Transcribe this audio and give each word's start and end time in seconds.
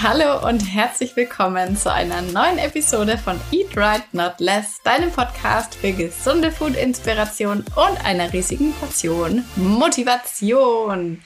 Hallo 0.00 0.46
und 0.46 0.60
herzlich 0.60 1.16
willkommen 1.16 1.76
zu 1.76 1.92
einer 1.92 2.22
neuen 2.22 2.58
Episode 2.58 3.18
von 3.18 3.40
Eat 3.50 3.76
Right 3.76 4.04
Not 4.14 4.34
Less, 4.38 4.80
deinem 4.84 5.10
Podcast 5.10 5.74
für 5.74 5.90
gesunde 5.90 6.52
Food-Inspiration 6.52 7.64
und 7.74 8.04
einer 8.04 8.32
riesigen 8.32 8.72
Portion 8.74 9.44
Motivation. 9.56 11.20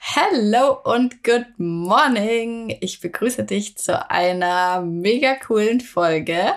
Hello 0.00 0.80
und 0.82 1.22
good 1.22 1.46
morning! 1.58 2.76
Ich 2.80 3.00
begrüße 3.00 3.44
dich 3.44 3.78
zu 3.78 4.10
einer 4.10 4.80
mega 4.80 5.36
coolen 5.36 5.80
Folge. 5.80 6.54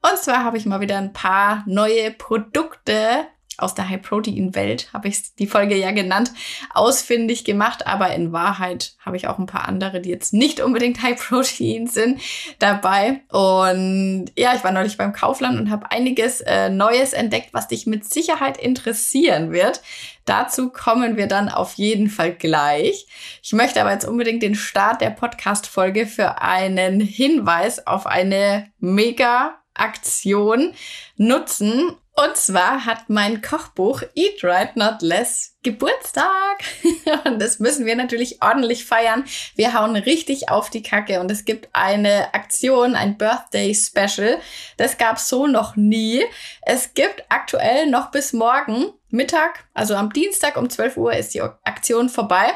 Und 0.00 0.16
zwar 0.16 0.42
habe 0.42 0.56
ich 0.56 0.64
mal 0.64 0.80
wieder 0.80 0.96
ein 0.96 1.12
paar 1.12 1.64
neue 1.66 2.12
Produkte 2.12 3.26
aus 3.58 3.74
der 3.74 3.88
High-Protein-Welt, 3.88 4.88
habe 4.92 5.08
ich 5.08 5.34
die 5.36 5.46
Folge 5.46 5.76
ja 5.76 5.90
genannt, 5.92 6.32
ausfindig 6.72 7.44
gemacht. 7.44 7.86
Aber 7.86 8.14
in 8.14 8.32
Wahrheit 8.32 8.94
habe 9.04 9.16
ich 9.16 9.28
auch 9.28 9.38
ein 9.38 9.46
paar 9.46 9.68
andere, 9.68 10.00
die 10.00 10.10
jetzt 10.10 10.32
nicht 10.32 10.60
unbedingt 10.60 11.02
High-Protein 11.02 11.86
sind, 11.86 12.20
dabei. 12.58 13.22
Und 13.30 14.26
ja, 14.36 14.54
ich 14.54 14.64
war 14.64 14.72
neulich 14.72 14.96
beim 14.96 15.12
Kaufland 15.12 15.58
und 15.58 15.70
habe 15.70 15.90
einiges 15.90 16.40
äh, 16.40 16.68
Neues 16.70 17.12
entdeckt, 17.12 17.50
was 17.52 17.68
dich 17.68 17.86
mit 17.86 18.04
Sicherheit 18.04 18.56
interessieren 18.56 19.52
wird. 19.52 19.82
Dazu 20.24 20.70
kommen 20.70 21.16
wir 21.16 21.26
dann 21.26 21.48
auf 21.48 21.74
jeden 21.74 22.08
Fall 22.08 22.32
gleich. 22.32 23.06
Ich 23.42 23.52
möchte 23.52 23.80
aber 23.80 23.92
jetzt 23.92 24.06
unbedingt 24.06 24.42
den 24.42 24.54
Start 24.54 25.00
der 25.00 25.10
Podcast-Folge 25.10 26.06
für 26.06 26.40
einen 26.40 27.00
Hinweis 27.00 27.86
auf 27.86 28.06
eine 28.06 28.68
mega 28.78 29.58
Aktion 29.74 30.72
nutzen. 31.16 31.96
Und 32.16 32.36
zwar 32.36 32.86
hat 32.86 33.08
mein 33.10 33.42
Kochbuch 33.42 34.02
Eat 34.14 34.44
Right 34.44 34.76
Not 34.76 35.02
Less 35.02 35.56
Geburtstag. 35.64 36.62
und 37.24 37.42
das 37.42 37.58
müssen 37.58 37.86
wir 37.86 37.96
natürlich 37.96 38.40
ordentlich 38.40 38.84
feiern. 38.84 39.24
Wir 39.56 39.74
hauen 39.74 39.96
richtig 39.96 40.48
auf 40.48 40.70
die 40.70 40.84
Kacke 40.84 41.18
und 41.18 41.28
es 41.32 41.44
gibt 41.44 41.68
eine 41.72 42.32
Aktion, 42.32 42.94
ein 42.94 43.18
Birthday 43.18 43.74
Special. 43.74 44.38
Das 44.76 44.96
gab's 44.96 45.28
so 45.28 45.48
noch 45.48 45.74
nie. 45.74 46.22
Es 46.62 46.94
gibt 46.94 47.24
aktuell 47.30 47.90
noch 47.90 48.12
bis 48.12 48.32
morgen 48.32 48.92
Mittag, 49.14 49.64
also 49.74 49.94
am 49.94 50.12
Dienstag 50.12 50.56
um 50.56 50.68
12 50.68 50.96
Uhr 50.96 51.12
ist 51.14 51.34
die 51.34 51.40
Aktion 51.40 52.08
vorbei, 52.08 52.46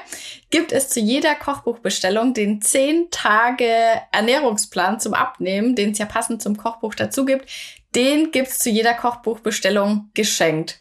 gibt 0.51 0.73
es 0.73 0.89
zu 0.89 0.99
jeder 0.99 1.37
Kochbuchbestellung 1.37 2.35
den 2.35 2.61
10 2.61 3.13
Tage 3.13 3.73
Ernährungsplan 4.11 4.99
zum 4.99 5.15
Abnehmen, 5.15 5.77
den 5.77 5.93
es 5.93 5.99
ja 5.99 6.07
passend 6.07 6.43
zum 6.43 6.57
Kochbuch 6.57 6.97
dazu 6.97 7.25
gibt. 7.25 7.49
Den 7.95 8.31
gibt's 8.31 8.59
zu 8.59 8.71
jeder 8.71 8.95
Kochbuchbestellung 8.95 10.11
geschenkt. 10.15 10.81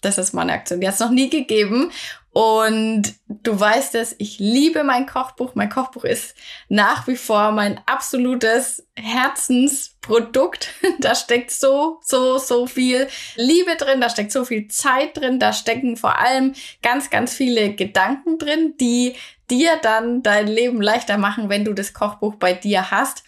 Das 0.00 0.18
ist 0.18 0.34
meine 0.34 0.52
Aktion. 0.52 0.80
Die 0.80 0.86
hat 0.86 0.94
es 0.94 1.00
noch 1.00 1.10
nie 1.10 1.30
gegeben. 1.30 1.90
Und 2.34 3.14
du 3.28 3.58
weißt 3.58 3.94
es, 3.94 4.16
ich 4.18 4.40
liebe 4.40 4.82
mein 4.82 5.06
Kochbuch. 5.06 5.54
Mein 5.54 5.68
Kochbuch 5.68 6.02
ist 6.02 6.34
nach 6.68 7.06
wie 7.06 7.16
vor 7.16 7.52
mein 7.52 7.80
absolutes 7.86 8.86
Herzensprodukt. 8.96 10.68
Da 10.98 11.14
steckt 11.14 11.50
so, 11.50 12.00
so, 12.02 12.38
so 12.38 12.66
viel 12.66 13.08
Liebe 13.36 13.76
drin, 13.76 14.00
da 14.00 14.08
steckt 14.08 14.32
so 14.32 14.44
viel 14.44 14.68
Zeit 14.68 15.16
drin, 15.16 15.38
da 15.38 15.52
stecken 15.52 15.96
vor 15.96 16.18
allem 16.18 16.54
ganz, 16.82 17.10
ganz 17.10 17.34
viele 17.34 17.74
Gedanken 17.74 18.38
drin, 18.38 18.74
die 18.80 19.14
dir 19.50 19.76
dann 19.82 20.22
dein 20.22 20.46
Leben 20.46 20.80
leichter 20.80 21.18
machen, 21.18 21.48
wenn 21.48 21.64
du 21.64 21.72
das 21.72 21.92
Kochbuch 21.92 22.36
bei 22.36 22.52
dir 22.52 22.90
hast. 22.90 23.24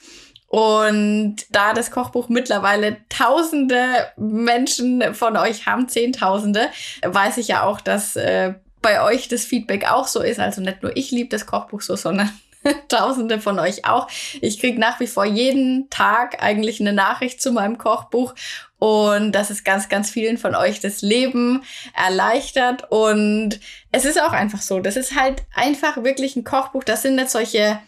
Und 0.49 1.37
da 1.51 1.73
das 1.73 1.91
Kochbuch 1.91 2.29
mittlerweile 2.29 2.99
tausende 3.09 3.79
Menschen 4.17 5.15
von 5.15 5.37
euch 5.37 5.67
haben, 5.67 5.89
Zehntausende, 5.89 6.69
weiß 7.05 7.39
ich 7.39 7.49
ja 7.49 7.65
auch, 7.65 7.81
dass 7.81 8.17
äh, 8.17 8.55
bei 8.81 9.03
euch 9.03 9.29
das 9.29 9.45
Feedback 9.45 9.91
auch 9.91 10.07
so 10.07 10.21
ist. 10.21 10.39
Also 10.39 10.61
nicht 10.61 10.83
nur 10.83 10.97
ich 10.97 11.11
liebe 11.11 11.31
das 11.31 11.47
Kochbuch 11.47 11.83
so, 11.83 11.97
sondern 11.97 12.31
Tausende 12.89 13.41
von 13.41 13.59
euch 13.59 13.85
auch. 13.85 14.09
Ich 14.41 14.61
kriege 14.61 14.81
nach 14.81 15.01
wie 15.01 15.07
vor 15.07 15.25
jeden 15.25 15.89
Tag 15.91 16.43
eigentlich 16.43 16.81
eine 16.81 16.93
Nachricht 16.93 17.41
zu 17.41 17.53
meinem 17.53 17.79
Kochbuch 17.79 18.35
und 18.79 19.33
dass 19.33 19.51
es 19.51 19.65
ganz, 19.65 19.89
ganz 19.89 20.11
vielen 20.11 20.39
von 20.39 20.55
euch 20.55 20.81
das 20.81 21.03
Leben 21.03 21.63
erleichtert. 21.95 22.91
Und 22.91 23.61
es 23.93 24.05
ist 24.05 24.21
auch 24.21 24.33
einfach 24.33 24.63
so. 24.63 24.81
Das 24.81 24.97
ist 24.97 25.15
halt 25.15 25.43
einfach 25.55 26.03
wirklich 26.03 26.37
ein 26.37 26.45
Kochbuch. 26.45 26.85
Das 26.85 27.03
sind 27.03 27.17
nicht 27.17 27.31
solche 27.31 27.79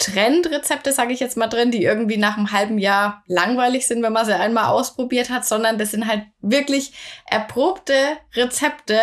Trendrezepte, 0.00 0.92
sage 0.92 1.12
ich 1.12 1.20
jetzt 1.20 1.36
mal 1.36 1.46
drin, 1.46 1.70
die 1.70 1.84
irgendwie 1.84 2.16
nach 2.16 2.36
einem 2.36 2.52
halben 2.52 2.78
Jahr 2.78 3.22
langweilig 3.26 3.86
sind, 3.86 4.02
wenn 4.02 4.14
man 4.14 4.24
sie 4.24 4.34
einmal 4.34 4.66
ausprobiert 4.66 5.28
hat, 5.28 5.46
sondern 5.46 5.78
das 5.78 5.90
sind 5.90 6.06
halt 6.06 6.22
wirklich 6.40 6.92
erprobte 7.26 7.94
Rezepte, 8.34 8.98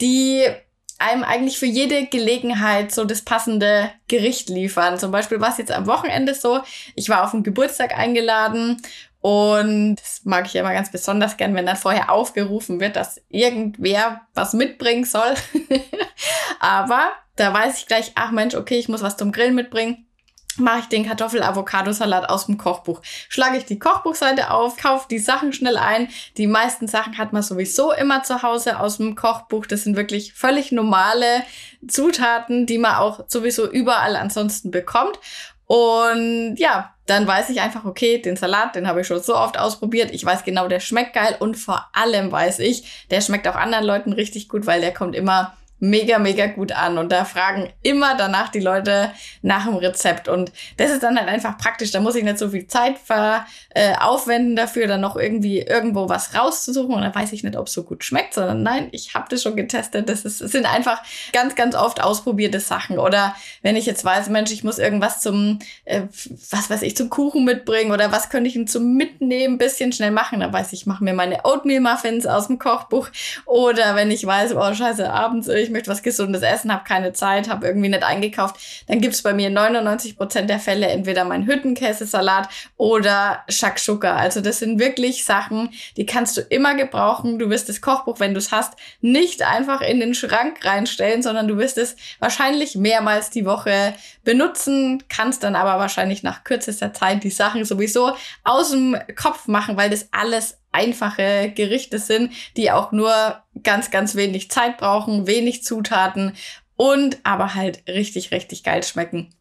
die 0.00 0.46
einem 0.98 1.24
eigentlich 1.24 1.58
für 1.58 1.66
jede 1.66 2.06
Gelegenheit 2.06 2.92
so 2.92 3.04
das 3.04 3.22
passende 3.22 3.90
Gericht 4.06 4.48
liefern. 4.48 4.98
Zum 4.98 5.10
Beispiel 5.10 5.40
war 5.40 5.50
es 5.50 5.58
jetzt 5.58 5.72
am 5.72 5.86
Wochenende 5.86 6.34
so, 6.34 6.60
ich 6.94 7.08
war 7.08 7.24
auf 7.24 7.34
einen 7.34 7.42
Geburtstag 7.42 7.96
eingeladen 7.96 8.80
und 9.20 9.96
das 9.96 10.20
mag 10.24 10.46
ich 10.46 10.54
ja 10.54 10.60
immer 10.60 10.72
ganz 10.72 10.92
besonders 10.92 11.36
gern, 11.36 11.54
wenn 11.56 11.66
dann 11.66 11.76
vorher 11.76 12.12
aufgerufen 12.12 12.78
wird, 12.78 12.94
dass 12.94 13.20
irgendwer 13.28 14.22
was 14.34 14.52
mitbringen 14.52 15.04
soll. 15.04 15.34
Aber 16.60 17.10
da 17.34 17.52
weiß 17.52 17.78
ich 17.78 17.86
gleich, 17.86 18.12
ach 18.14 18.30
Mensch, 18.30 18.54
okay, 18.54 18.78
ich 18.78 18.88
muss 18.88 19.02
was 19.02 19.16
zum 19.16 19.32
Grillen 19.32 19.56
mitbringen 19.56 20.07
mache 20.58 20.80
ich 20.80 20.86
den 20.86 21.06
Kartoffel-Avocado-Salat 21.06 22.28
aus 22.28 22.46
dem 22.46 22.58
Kochbuch. 22.58 23.00
Schlage 23.28 23.58
ich 23.58 23.64
die 23.64 23.78
Kochbuchseite 23.78 24.50
auf, 24.50 24.76
kaufe 24.76 25.06
die 25.10 25.18
Sachen 25.18 25.52
schnell 25.52 25.76
ein. 25.76 26.08
Die 26.36 26.46
meisten 26.46 26.88
Sachen 26.88 27.18
hat 27.18 27.32
man 27.32 27.42
sowieso 27.42 27.92
immer 27.92 28.22
zu 28.22 28.42
Hause 28.42 28.80
aus 28.80 28.98
dem 28.98 29.14
Kochbuch. 29.14 29.66
Das 29.66 29.84
sind 29.84 29.96
wirklich 29.96 30.34
völlig 30.34 30.72
normale 30.72 31.42
Zutaten, 31.86 32.66
die 32.66 32.78
man 32.78 32.96
auch 32.96 33.24
sowieso 33.28 33.70
überall 33.70 34.16
ansonsten 34.16 34.70
bekommt. 34.70 35.18
Und 35.66 36.56
ja, 36.56 36.94
dann 37.04 37.26
weiß 37.26 37.50
ich 37.50 37.60
einfach, 37.60 37.84
okay, 37.84 38.18
den 38.18 38.36
Salat, 38.36 38.74
den 38.74 38.88
habe 38.88 39.02
ich 39.02 39.06
schon 39.06 39.22
so 39.22 39.36
oft 39.36 39.58
ausprobiert. 39.58 40.10
Ich 40.12 40.24
weiß 40.24 40.44
genau, 40.44 40.66
der 40.66 40.80
schmeckt 40.80 41.12
geil 41.12 41.36
und 41.38 41.56
vor 41.56 41.88
allem 41.92 42.32
weiß 42.32 42.60
ich, 42.60 43.06
der 43.10 43.20
schmeckt 43.20 43.46
auch 43.46 43.54
anderen 43.54 43.84
Leuten 43.84 44.14
richtig 44.14 44.48
gut, 44.48 44.66
weil 44.66 44.80
der 44.80 44.94
kommt 44.94 45.14
immer 45.14 45.54
mega, 45.80 46.18
mega 46.18 46.46
gut 46.46 46.72
an. 46.72 46.98
Und 46.98 47.12
da 47.12 47.24
fragen 47.24 47.70
immer 47.82 48.16
danach 48.16 48.48
die 48.48 48.60
Leute 48.60 49.10
nach 49.42 49.66
dem 49.66 49.76
Rezept. 49.76 50.28
Und 50.28 50.52
das 50.76 50.90
ist 50.90 51.02
dann 51.02 51.18
halt 51.18 51.28
einfach 51.28 51.58
praktisch. 51.58 51.90
Da 51.90 52.00
muss 52.00 52.14
ich 52.14 52.24
nicht 52.24 52.38
so 52.38 52.48
viel 52.50 52.66
Zeit 52.66 52.98
ver, 52.98 53.46
äh, 53.70 53.94
aufwenden 53.96 54.56
dafür, 54.56 54.86
dann 54.86 55.00
noch 55.00 55.16
irgendwie 55.16 55.60
irgendwo 55.60 56.08
was 56.08 56.34
rauszusuchen. 56.34 56.94
Und 56.94 57.02
dann 57.02 57.14
weiß 57.14 57.32
ich 57.32 57.44
nicht, 57.44 57.56
ob 57.56 57.66
es 57.66 57.72
so 57.72 57.82
gut 57.82 58.04
schmeckt, 58.04 58.34
sondern 58.34 58.62
nein, 58.62 58.88
ich 58.92 59.14
habe 59.14 59.26
das 59.28 59.42
schon 59.42 59.56
getestet. 59.56 60.08
Das, 60.08 60.24
ist, 60.24 60.40
das 60.40 60.52
sind 60.52 60.66
einfach 60.66 61.02
ganz, 61.32 61.54
ganz 61.54 61.74
oft 61.74 62.02
ausprobierte 62.02 62.60
Sachen. 62.60 62.98
Oder 62.98 63.34
wenn 63.62 63.76
ich 63.76 63.86
jetzt 63.86 64.04
weiß, 64.04 64.28
Mensch, 64.30 64.52
ich 64.52 64.64
muss 64.64 64.78
irgendwas 64.78 65.20
zum, 65.20 65.58
äh, 65.84 66.02
was 66.50 66.70
weiß 66.70 66.82
ich, 66.82 66.96
zum 66.96 67.10
Kuchen 67.10 67.44
mitbringen 67.44 67.92
oder 67.92 68.10
was 68.10 68.30
könnte 68.30 68.48
ich 68.48 68.54
denn 68.54 68.66
zum 68.66 68.94
Mitnehmen 68.94 69.58
bisschen 69.58 69.92
schnell 69.92 70.10
machen, 70.10 70.40
dann 70.40 70.52
weiß 70.52 70.72
ich, 70.72 70.78
ich 70.78 70.86
mache 70.86 71.02
mir 71.02 71.12
meine 71.12 71.44
Oatmeal-Muffins 71.44 72.26
aus 72.26 72.46
dem 72.46 72.58
Kochbuch. 72.58 73.08
Oder 73.46 73.96
wenn 73.96 74.10
ich 74.10 74.24
weiß, 74.24 74.54
oh 74.54 74.72
scheiße, 74.72 75.10
abends, 75.12 75.48
ich 75.48 75.67
ich 75.68 75.72
möchte 75.72 75.90
was 75.90 76.02
Gesundes 76.02 76.42
essen, 76.42 76.72
habe 76.72 76.84
keine 76.84 77.12
Zeit, 77.12 77.48
habe 77.48 77.66
irgendwie 77.66 77.88
nicht 77.88 78.02
eingekauft, 78.02 78.56
dann 78.88 79.00
gibt's 79.00 79.22
bei 79.22 79.34
mir 79.34 79.50
99 79.50 80.16
Prozent 80.16 80.50
der 80.50 80.58
Fälle 80.58 80.86
entweder 80.88 81.24
mein 81.24 81.46
Hüttenkäsesalat 81.46 82.48
oder 82.76 83.44
Shakshuka. 83.48 84.16
Also 84.16 84.40
das 84.40 84.58
sind 84.58 84.80
wirklich 84.80 85.24
Sachen, 85.24 85.70
die 85.96 86.06
kannst 86.06 86.36
du 86.36 86.40
immer 86.40 86.74
gebrauchen. 86.74 87.38
Du 87.38 87.50
wirst 87.50 87.68
das 87.68 87.80
Kochbuch, 87.80 88.18
wenn 88.18 88.34
du 88.34 88.38
es 88.38 88.50
hast, 88.50 88.74
nicht 89.00 89.42
einfach 89.42 89.80
in 89.80 90.00
den 90.00 90.14
Schrank 90.14 90.64
reinstellen, 90.64 91.22
sondern 91.22 91.46
du 91.48 91.58
wirst 91.58 91.78
es 91.78 91.96
wahrscheinlich 92.18 92.74
mehrmals 92.74 93.30
die 93.30 93.44
Woche 93.44 93.94
benutzen, 94.24 95.02
kannst 95.08 95.42
dann 95.42 95.54
aber 95.54 95.78
wahrscheinlich 95.78 96.22
nach 96.22 96.44
kürzester 96.44 96.92
Zeit 96.92 97.24
die 97.24 97.30
Sachen 97.30 97.64
sowieso 97.64 98.12
aus 98.44 98.70
dem 98.70 98.96
Kopf 99.16 99.46
machen, 99.46 99.76
weil 99.76 99.90
das 99.90 100.08
alles 100.12 100.57
einfache 100.72 101.52
Gerichte 101.54 101.98
sind, 101.98 102.32
die 102.56 102.70
auch 102.70 102.92
nur 102.92 103.42
ganz, 103.62 103.90
ganz 103.90 104.14
wenig 104.14 104.50
Zeit 104.50 104.78
brauchen, 104.78 105.26
wenig 105.26 105.64
Zutaten 105.64 106.34
und 106.76 107.18
aber 107.24 107.54
halt 107.54 107.82
richtig, 107.88 108.30
richtig 108.30 108.62
geil 108.62 108.82
schmecken. 108.82 109.34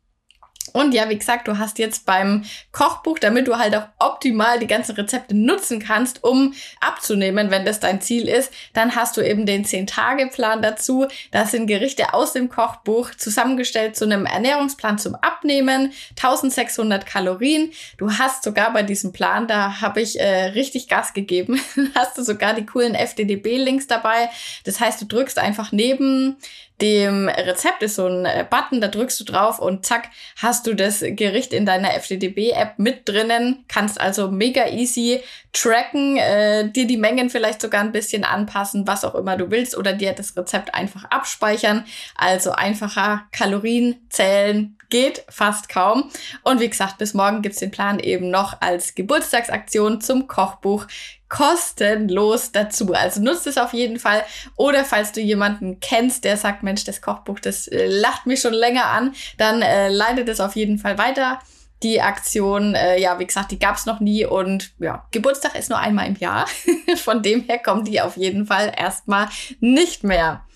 Und 0.73 0.93
ja, 0.93 1.09
wie 1.09 1.17
gesagt, 1.17 1.47
du 1.47 1.57
hast 1.57 1.79
jetzt 1.79 2.05
beim 2.05 2.43
Kochbuch, 2.71 3.19
damit 3.19 3.47
du 3.47 3.57
halt 3.57 3.75
auch 3.75 3.87
optimal 3.99 4.59
die 4.59 4.67
ganzen 4.67 4.95
Rezepte 4.95 5.35
nutzen 5.35 5.79
kannst, 5.79 6.23
um 6.23 6.53
abzunehmen, 6.79 7.51
wenn 7.51 7.65
das 7.65 7.79
dein 7.79 8.01
Ziel 8.01 8.27
ist, 8.27 8.51
dann 8.73 8.95
hast 8.95 9.17
du 9.17 9.21
eben 9.21 9.45
den 9.45 9.65
10-Tage-Plan 9.65 10.61
dazu. 10.61 11.07
Das 11.31 11.51
sind 11.51 11.67
Gerichte 11.67 12.13
aus 12.13 12.33
dem 12.33 12.49
Kochbuch 12.49 13.11
zusammengestellt 13.15 13.95
zu 13.95 14.05
einem 14.05 14.25
Ernährungsplan 14.25 14.97
zum 14.97 15.15
Abnehmen, 15.15 15.93
1600 16.11 17.05
Kalorien. 17.05 17.71
Du 17.97 18.11
hast 18.11 18.43
sogar 18.43 18.73
bei 18.73 18.83
diesem 18.83 19.11
Plan, 19.11 19.47
da 19.47 19.81
habe 19.81 20.01
ich 20.01 20.19
äh, 20.19 20.45
richtig 20.47 20.87
Gas 20.87 21.13
gegeben, 21.13 21.59
hast 21.95 22.17
du 22.17 22.23
sogar 22.23 22.53
die 22.53 22.65
coolen 22.65 22.95
FDDB-Links 22.95 23.87
dabei. 23.87 24.29
Das 24.63 24.79
heißt, 24.79 25.01
du 25.01 25.05
drückst 25.05 25.39
einfach 25.39 25.71
neben 25.71 26.37
dem 26.81 27.27
Rezept 27.27 27.81
ist 27.81 27.95
so 27.95 28.05
ein 28.05 28.25
äh, 28.25 28.45
Button, 28.47 28.81
da 28.81 28.87
drückst 28.87 29.19
du 29.19 29.23
drauf 29.23 29.59
und 29.59 29.85
zack, 29.85 30.09
hast 30.35 30.67
du 30.67 30.75
das 30.75 30.99
Gericht 31.01 31.51
in 31.53 31.65
deiner 31.65 31.95
FDDB-App 31.95 32.77
mit 32.77 33.09
drinnen, 33.09 33.65
kannst 33.67 33.99
also 33.99 34.29
mega 34.29 34.67
easy 34.67 35.21
tracken, 35.53 36.17
äh, 36.17 36.69
dir 36.69 36.85
die 36.85 36.97
Mengen 36.97 37.31
vielleicht 37.31 37.61
sogar 37.61 37.81
ein 37.81 37.91
bisschen 37.91 38.23
anpassen, 38.23 38.85
was 38.85 39.05
auch 39.05 39.15
immer 39.15 39.37
du 39.37 39.49
willst 39.49 39.75
oder 39.75 39.93
dir 39.93 40.13
das 40.13 40.37
Rezept 40.37 40.75
einfach 40.75 41.05
abspeichern. 41.05 41.85
Also 42.15 42.51
einfacher 42.51 43.23
Kalorien 43.31 43.95
zählen, 44.09 44.77
geht 44.89 45.23
fast 45.29 45.69
kaum. 45.69 46.09
Und 46.43 46.59
wie 46.59 46.69
gesagt, 46.69 46.97
bis 46.97 47.13
morgen 47.13 47.41
gibt's 47.41 47.59
den 47.59 47.71
Plan 47.71 47.99
eben 47.99 48.29
noch 48.29 48.61
als 48.61 48.95
Geburtstagsaktion 48.95 50.01
zum 50.01 50.27
Kochbuch 50.27 50.85
kostenlos 51.29 52.51
dazu. 52.51 52.93
Also 52.93 53.21
nutzt 53.21 53.47
es 53.47 53.57
auf 53.57 53.73
jeden 53.73 53.99
Fall. 53.99 54.23
Oder 54.55 54.85
falls 54.85 55.11
du 55.11 55.21
jemanden 55.21 55.79
kennst, 55.79 56.23
der 56.23 56.37
sagt, 56.37 56.63
Mensch, 56.63 56.83
das 56.83 57.01
Kochbuch, 57.01 57.39
das 57.39 57.67
äh, 57.67 57.87
lacht 57.87 58.25
mich 58.25 58.41
schon 58.41 58.53
länger 58.53 58.85
an, 58.85 59.13
dann 59.37 59.61
äh, 59.61 59.89
leitet 59.89 60.29
es 60.29 60.39
auf 60.39 60.55
jeden 60.55 60.77
Fall 60.77 60.97
weiter. 60.97 61.39
Die 61.83 62.01
Aktion, 62.01 62.73
äh, 62.73 62.99
ja, 62.99 63.19
wie 63.19 63.27
gesagt, 63.27 63.51
die 63.51 63.59
gab's 63.59 63.85
noch 63.85 63.99
nie 63.99 64.25
und 64.25 64.71
ja, 64.79 65.05
Geburtstag 65.11 65.55
ist 65.55 65.69
nur 65.69 65.77
einmal 65.77 66.07
im 66.07 66.15
Jahr. 66.15 66.47
Von 66.97 67.21
dem 67.21 67.43
her 67.43 67.59
kommt 67.59 67.87
die 67.87 68.01
auf 68.01 68.17
jeden 68.17 68.47
Fall 68.47 68.73
erstmal 68.75 69.27
nicht 69.59 70.03
mehr. 70.03 70.46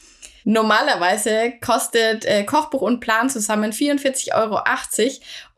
Normalerweise 0.43 1.53
kostet 1.63 2.25
äh, 2.25 2.43
Kochbuch 2.43 2.81
und 2.81 2.99
Plan 2.99 3.29
zusammen 3.29 3.71
44,80 3.71 4.33
Euro. 4.35 4.61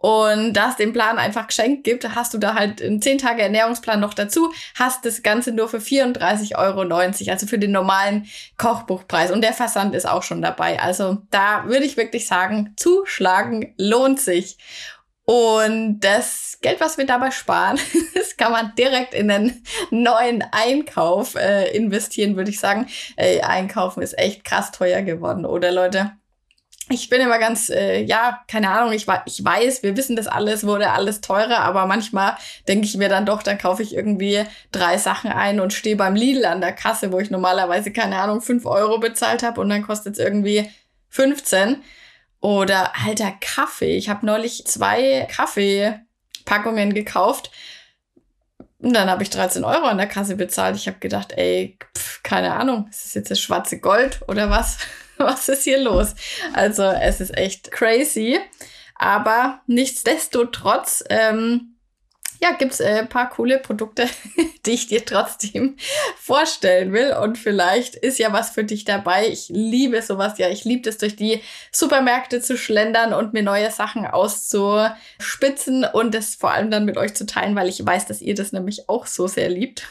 Und 0.03 0.51
da 0.51 0.69
es 0.69 0.75
den 0.75 0.91
Plan 0.91 1.17
einfach 1.17 1.47
geschenkt 1.47 1.85
gibt, 1.85 2.13
hast 2.13 2.33
du 2.33 2.37
da 2.37 2.55
halt 2.55 2.81
einen 2.81 3.01
10 3.01 3.19
Tage 3.19 3.41
Ernährungsplan 3.41 4.01
noch 4.01 4.13
dazu, 4.13 4.51
hast 4.75 5.05
das 5.05 5.23
Ganze 5.23 5.53
nur 5.53 5.69
für 5.69 5.77
34,90 5.77 6.57
Euro, 6.57 6.81
also 7.31 7.47
für 7.47 7.57
den 7.57 7.71
normalen 7.71 8.27
Kochbuchpreis. 8.57 9.31
Und 9.31 9.41
der 9.41 9.53
Versand 9.53 9.95
ist 9.95 10.05
auch 10.05 10.23
schon 10.23 10.41
dabei. 10.41 10.77
Also 10.81 11.19
da 11.31 11.63
würde 11.67 11.85
ich 11.85 11.95
wirklich 11.95 12.27
sagen, 12.27 12.73
zuschlagen 12.75 13.73
lohnt 13.77 14.19
sich. 14.19 14.57
Und 15.25 16.01
das 16.01 16.57
Geld, 16.61 16.81
was 16.81 16.97
wir 16.97 17.05
dabei 17.05 17.31
sparen, 17.31 17.79
das 18.13 18.35
kann 18.35 18.51
man 18.51 18.73
direkt 18.77 19.13
in 19.13 19.31
einen 19.31 19.63
neuen 19.89 20.43
Einkauf 20.51 21.35
äh, 21.35 21.75
investieren, 21.75 22.35
würde 22.35 22.51
ich 22.51 22.59
sagen. 22.59 22.87
Äh, 23.15 23.41
Einkaufen 23.41 24.01
ist 24.03 24.17
echt 24.17 24.43
krass 24.43 24.71
teuer 24.71 25.01
geworden, 25.01 25.45
oder 25.45 25.71
Leute? 25.71 26.11
Ich 26.89 27.09
bin 27.09 27.21
immer 27.21 27.39
ganz, 27.39 27.69
äh, 27.69 28.01
ja, 28.03 28.43
keine 28.49 28.69
Ahnung, 28.69 28.91
ich, 28.91 29.07
ich 29.25 29.43
weiß, 29.43 29.83
wir 29.83 29.95
wissen 29.95 30.17
das 30.17 30.27
alles, 30.27 30.65
wurde 30.67 30.91
alles 30.91 31.21
teurer, 31.21 31.59
aber 31.59 31.85
manchmal 31.85 32.35
denke 32.67 32.85
ich 32.85 32.97
mir 32.97 33.07
dann 33.07 33.25
doch, 33.25 33.41
dann 33.41 33.57
kaufe 33.57 33.81
ich 33.81 33.95
irgendwie 33.95 34.43
drei 34.73 34.97
Sachen 34.97 35.31
ein 35.31 35.61
und 35.61 35.71
stehe 35.71 35.95
beim 35.95 36.15
Lidl 36.15 36.43
an 36.43 36.59
der 36.59 36.73
Kasse, 36.73 37.13
wo 37.13 37.19
ich 37.19 37.31
normalerweise, 37.31 37.93
keine 37.93 38.17
Ahnung, 38.19 38.41
fünf 38.41 38.65
Euro 38.65 38.99
bezahlt 38.99 39.43
habe 39.43 39.61
und 39.61 39.69
dann 39.69 39.87
kostet 39.87 40.15
es 40.15 40.19
irgendwie 40.19 40.69
15. 41.07 41.81
Oder 42.43 42.91
alter 43.05 43.31
Kaffee. 43.39 43.95
Ich 43.95 44.09
habe 44.09 44.25
neulich 44.25 44.65
zwei 44.67 45.29
Kaffeepackungen 45.31 46.93
gekauft. 46.93 47.51
Und 48.79 48.91
dann 48.91 49.09
habe 49.09 49.23
ich 49.23 49.29
13 49.29 49.63
Euro 49.63 49.85
an 49.85 49.97
der 49.97 50.07
Kasse 50.07 50.35
bezahlt. 50.35 50.75
Ich 50.75 50.87
habe 50.87 50.99
gedacht, 50.99 51.31
ey, 51.37 51.77
pf, 51.97 52.21
keine 52.21 52.53
Ahnung, 52.53 52.87
ist 52.89 53.05
das 53.05 53.13
jetzt 53.13 53.31
das 53.31 53.39
schwarze 53.39 53.79
Gold 53.79 54.19
oder 54.27 54.49
was? 54.49 54.77
was 55.17 55.47
ist 55.47 55.63
hier 55.63 55.79
los? 55.79 56.15
Also 56.51 56.83
es 56.83 57.21
ist 57.21 57.37
echt 57.37 57.71
crazy. 57.71 58.41
Aber 58.95 59.61
nichtsdestotrotz 59.65 61.01
ähm, 61.09 61.72
ja, 62.43 62.51
gibt's 62.51 62.81
äh, 62.81 63.05
paar 63.05 63.29
coole 63.29 63.57
Produkte, 63.57 64.05
die 64.65 64.71
ich 64.71 64.87
dir 64.87 65.05
trotzdem 65.05 65.77
vorstellen 66.17 66.91
will. 66.91 67.13
Und 67.13 67.37
vielleicht 67.37 67.95
ist 67.95 68.19
ja 68.19 68.33
was 68.33 68.49
für 68.49 68.65
dich 68.65 68.83
dabei. 68.83 69.27
Ich 69.27 69.47
liebe 69.47 70.01
sowas 70.01 70.37
ja. 70.37 70.49
Ich 70.49 70.65
liebe 70.65 70.89
es, 70.89 70.97
durch 70.97 71.15
die 71.15 71.41
Supermärkte 71.71 72.41
zu 72.41 72.57
schlendern 72.57 73.13
und 73.13 73.31
mir 73.31 73.43
neue 73.43 73.71
Sachen 73.71 74.05
auszuspitzen 74.05 75.85
und 75.85 76.13
das 76.13 76.35
vor 76.35 76.51
allem 76.51 76.69
dann 76.69 76.83
mit 76.83 76.97
euch 76.97 77.13
zu 77.13 77.25
teilen, 77.25 77.55
weil 77.55 77.69
ich 77.69 77.85
weiß, 77.85 78.07
dass 78.07 78.21
ihr 78.21 78.35
das 78.35 78.51
nämlich 78.51 78.89
auch 78.89 79.05
so 79.05 79.27
sehr 79.27 79.47
liebt. 79.47 79.87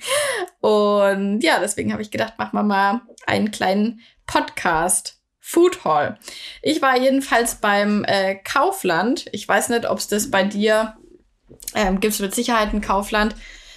und 0.60 1.40
ja, 1.40 1.58
deswegen 1.58 1.92
habe 1.92 2.02
ich 2.02 2.12
gedacht, 2.12 2.34
machen 2.38 2.54
wir 2.54 2.62
mal 2.62 3.00
einen 3.26 3.50
kleinen 3.50 4.00
Podcast. 4.26 5.14
Food 5.48 5.84
Hall. 5.84 6.18
Ich 6.60 6.82
war 6.82 6.98
jedenfalls 6.98 7.56
beim 7.56 8.02
äh, 8.04 8.34
Kaufland. 8.34 9.26
Ich 9.30 9.46
weiß 9.46 9.68
nicht, 9.68 9.88
ob 9.88 9.98
es 9.98 10.08
das 10.08 10.28
bei 10.28 10.42
dir 10.42 10.96
ähm, 11.74 12.00
Gibt 12.00 12.14
es 12.14 12.20
mit 12.20 12.34
Sicherheit 12.34 12.72
ein 12.72 12.80
Kaufland. 12.80 13.34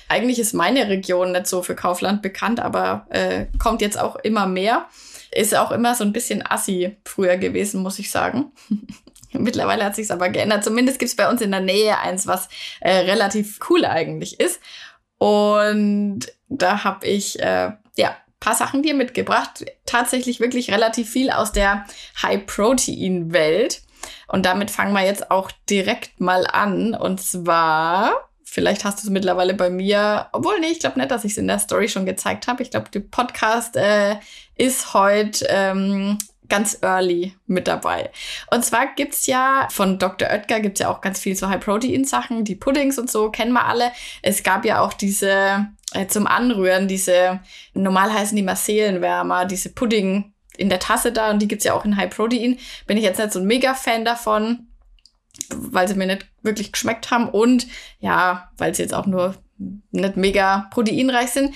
Eigentlich 0.07 0.39
ist 0.39 0.53
meine 0.53 0.89
Region 0.89 1.31
nicht 1.31 1.47
so 1.47 1.61
für 1.61 1.75
Kaufland 1.75 2.21
bekannt, 2.21 2.59
aber 2.59 3.05
äh, 3.09 3.45
kommt 3.59 3.81
jetzt 3.81 3.99
auch 3.99 4.15
immer 4.17 4.47
mehr. 4.47 4.87
Ist 5.31 5.55
auch 5.55 5.71
immer 5.71 5.93
so 5.93 6.03
ein 6.03 6.13
bisschen 6.13 6.43
assi 6.45 6.97
früher 7.05 7.37
gewesen, 7.37 7.83
muss 7.83 7.99
ich 7.99 8.09
sagen. 8.09 8.51
Mittlerweile 9.33 9.85
hat 9.85 9.95
sich's 9.95 10.09
aber 10.09 10.29
geändert. 10.29 10.63
Zumindest 10.63 10.97
gibt's 10.97 11.15
bei 11.15 11.29
uns 11.29 11.41
in 11.41 11.51
der 11.51 11.59
Nähe 11.59 11.99
eins, 11.99 12.25
was 12.25 12.49
äh, 12.79 12.91
relativ 12.91 13.59
cool 13.69 13.85
eigentlich 13.85 14.39
ist. 14.39 14.59
Und 15.19 16.21
da 16.47 16.83
habe 16.83 17.05
ich 17.05 17.39
äh, 17.39 17.71
ja 17.95 18.15
paar 18.39 18.55
Sachen 18.55 18.83
dir 18.83 18.93
mitgebracht. 18.93 19.65
Tatsächlich 19.85 20.39
wirklich 20.39 20.71
relativ 20.71 21.09
viel 21.09 21.29
aus 21.29 21.51
der 21.51 21.85
High-Protein-Welt. 22.21 23.81
Und 24.29 24.45
damit 24.45 24.71
fangen 24.71 24.93
wir 24.93 25.05
jetzt 25.05 25.31
auch 25.31 25.51
direkt 25.69 26.21
mal 26.21 26.45
an. 26.45 26.93
Und 26.93 27.19
zwar, 27.19 28.29
vielleicht 28.43 28.85
hast 28.85 28.99
du 28.99 29.07
es 29.07 29.09
mittlerweile 29.09 29.55
bei 29.55 29.69
mir, 29.69 30.27
obwohl, 30.31 30.59
nee, 30.59 30.67
ich 30.67 30.79
glaube 30.79 30.99
nicht, 30.99 31.11
dass 31.11 31.25
ich 31.25 31.31
es 31.33 31.37
in 31.37 31.47
der 31.47 31.59
Story 31.59 31.89
schon 31.89 32.05
gezeigt 32.05 32.47
habe. 32.47 32.63
Ich 32.63 32.71
glaube, 32.71 32.89
der 32.91 33.01
Podcast 33.01 33.75
äh, 33.75 34.15
ist 34.55 34.93
heute 34.93 35.45
ähm, 35.49 36.19
ganz 36.47 36.79
early 36.81 37.33
mit 37.47 37.67
dabei. 37.67 38.11
Und 38.51 38.63
zwar 38.63 38.93
gibt's 38.95 39.25
ja 39.25 39.67
von 39.71 39.97
Dr. 39.97 40.29
Oetker 40.29 40.59
gibt's 40.59 40.79
ja 40.79 40.89
auch 40.89 41.01
ganz 41.01 41.19
viel 41.19 41.35
so 41.35 41.49
High-Protein-Sachen, 41.49 42.43
die 42.43 42.55
Puddings 42.55 42.99
und 42.99 43.09
so, 43.09 43.31
kennen 43.31 43.53
wir 43.53 43.65
alle. 43.65 43.91
Es 44.21 44.43
gab 44.43 44.65
ja 44.65 44.81
auch 44.81 44.93
diese 44.93 45.67
äh, 45.93 46.07
zum 46.07 46.27
Anrühren, 46.27 46.87
diese, 46.87 47.39
normal 47.73 48.13
heißen 48.13 48.35
die 48.35 48.43
Marselenwärmer, 48.43 49.45
diese 49.45 49.69
Pudding- 49.69 50.33
in 50.59 50.69
der 50.69 50.79
Tasse 50.79 51.11
da 51.11 51.31
und 51.31 51.41
die 51.41 51.47
gibt's 51.47 51.65
ja 51.65 51.73
auch 51.73 51.85
in 51.85 51.97
High 51.97 52.15
Protein. 52.15 52.57
Bin 52.87 52.97
ich 52.97 53.03
jetzt 53.03 53.19
nicht 53.19 53.31
so 53.31 53.39
ein 53.39 53.45
Mega-Fan 53.45 54.05
davon, 54.05 54.67
weil 55.49 55.87
sie 55.87 55.95
mir 55.95 56.07
nicht 56.07 56.25
wirklich 56.41 56.71
geschmeckt 56.71 57.11
haben 57.11 57.29
und 57.29 57.67
ja, 57.99 58.49
weil 58.57 58.75
sie 58.75 58.83
jetzt 58.83 58.93
auch 58.93 59.05
nur 59.05 59.35
nicht 59.91 60.17
mega 60.17 60.67
proteinreich 60.71 61.31
sind. 61.31 61.55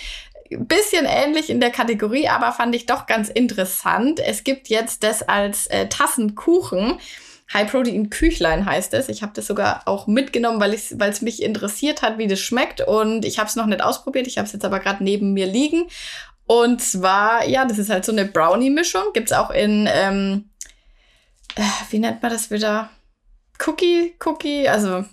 Bisschen 0.49 1.05
ähnlich 1.05 1.49
in 1.49 1.59
der 1.59 1.71
Kategorie, 1.71 2.27
aber 2.27 2.51
fand 2.51 2.75
ich 2.75 2.85
doch 2.85 3.07
ganz 3.07 3.29
interessant. 3.29 4.19
Es 4.19 4.43
gibt 4.43 4.69
jetzt 4.69 5.03
das 5.03 5.23
als 5.23 5.67
äh, 5.67 5.87
Tassenkuchen. 5.87 6.99
High 7.51 7.69
Protein 7.69 8.09
Küchlein 8.09 8.65
heißt 8.65 8.93
es. 8.93 9.09
Ich 9.09 9.21
habe 9.21 9.33
das 9.35 9.47
sogar 9.47 9.81
auch 9.85 10.07
mitgenommen, 10.07 10.59
weil 10.59 10.73
es 10.73 11.21
mich 11.21 11.41
interessiert 11.41 12.01
hat, 12.01 12.17
wie 12.17 12.27
das 12.27 12.39
schmeckt. 12.39 12.81
Und 12.81 13.25
ich 13.25 13.39
habe 13.39 13.47
es 13.47 13.55
noch 13.55 13.65
nicht 13.65 13.81
ausprobiert. 13.81 14.27
Ich 14.27 14.37
habe 14.37 14.45
es 14.45 14.53
jetzt 14.53 14.65
aber 14.65 14.79
gerade 14.79 15.03
neben 15.03 15.33
mir 15.33 15.47
liegen. 15.47 15.85
Und 16.45 16.81
zwar, 16.81 17.47
ja, 17.47 17.65
das 17.65 17.77
ist 17.77 17.89
halt 17.89 18.05
so 18.05 18.11
eine 18.11 18.25
Brownie-Mischung. 18.25 19.13
Gibt's 19.13 19.31
auch 19.31 19.49
in, 19.49 19.87
ähm, 19.91 20.49
äh, 21.55 21.61
wie 21.89 21.99
nennt 21.99 22.21
man 22.21 22.31
das 22.31 22.51
wieder? 22.51 22.89
Cookie, 23.65 24.15
Cookie, 24.25 24.67
also 24.67 25.05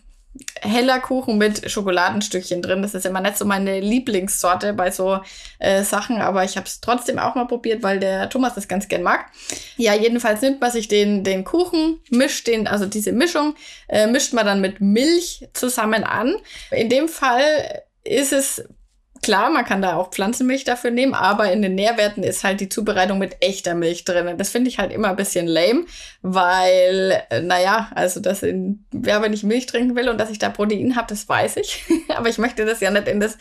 heller 0.60 1.00
Kuchen 1.00 1.38
mit 1.38 1.70
Schokoladenstückchen 1.70 2.62
drin. 2.62 2.82
Das 2.82 2.94
ist 2.94 3.06
immer 3.06 3.20
nicht 3.20 3.36
so 3.36 3.44
meine 3.44 3.80
Lieblingssorte 3.80 4.72
bei 4.72 4.90
so 4.90 5.20
äh, 5.58 5.82
Sachen, 5.82 6.20
aber 6.20 6.44
ich 6.44 6.56
habe 6.56 6.66
es 6.66 6.80
trotzdem 6.80 7.18
auch 7.18 7.34
mal 7.34 7.46
probiert, 7.46 7.82
weil 7.82 7.98
der 7.98 8.28
Thomas 8.30 8.54
das 8.54 8.68
ganz 8.68 8.88
gern 8.88 9.02
mag. 9.02 9.26
Ja, 9.76 9.94
jedenfalls 9.94 10.40
nimmt 10.40 10.60
man 10.60 10.70
sich 10.70 10.88
den, 10.88 11.24
den 11.24 11.44
Kuchen, 11.44 12.00
mischt 12.10 12.46
den, 12.46 12.66
also 12.66 12.86
diese 12.86 13.12
Mischung, 13.12 13.54
äh, 13.88 14.06
mischt 14.06 14.32
man 14.32 14.46
dann 14.46 14.60
mit 14.60 14.80
Milch 14.80 15.48
zusammen 15.52 16.04
an. 16.04 16.36
In 16.70 16.88
dem 16.88 17.08
Fall 17.08 17.82
ist 18.04 18.32
es 18.32 18.64
Klar, 19.22 19.50
man 19.50 19.66
kann 19.66 19.82
da 19.82 19.96
auch 19.96 20.10
Pflanzenmilch 20.10 20.64
dafür 20.64 20.90
nehmen, 20.90 21.12
aber 21.12 21.52
in 21.52 21.60
den 21.60 21.74
Nährwerten 21.74 22.22
ist 22.22 22.42
halt 22.42 22.60
die 22.60 22.70
Zubereitung 22.70 23.18
mit 23.18 23.36
echter 23.40 23.74
Milch 23.74 24.04
drin. 24.04 24.38
Das 24.38 24.48
finde 24.48 24.70
ich 24.70 24.78
halt 24.78 24.92
immer 24.92 25.08
ein 25.08 25.16
bisschen 25.16 25.46
lame, 25.46 25.84
weil, 26.22 27.22
äh, 27.28 27.42
naja, 27.42 27.90
also 27.94 28.20
dass 28.20 28.42
in, 28.42 28.84
wer 28.92 29.20
wenn 29.20 29.34
ich 29.34 29.42
Milch 29.42 29.66
trinken 29.66 29.94
will 29.94 30.08
und 30.08 30.18
dass 30.18 30.30
ich 30.30 30.38
da 30.38 30.48
Protein 30.48 30.96
habe, 30.96 31.08
das 31.08 31.28
weiß 31.28 31.58
ich. 31.58 31.84
aber 32.16 32.30
ich 32.30 32.38
möchte 32.38 32.64
das 32.64 32.80
ja 32.80 32.90
nicht 32.90 33.08
in 33.08 33.20
das, 33.20 33.36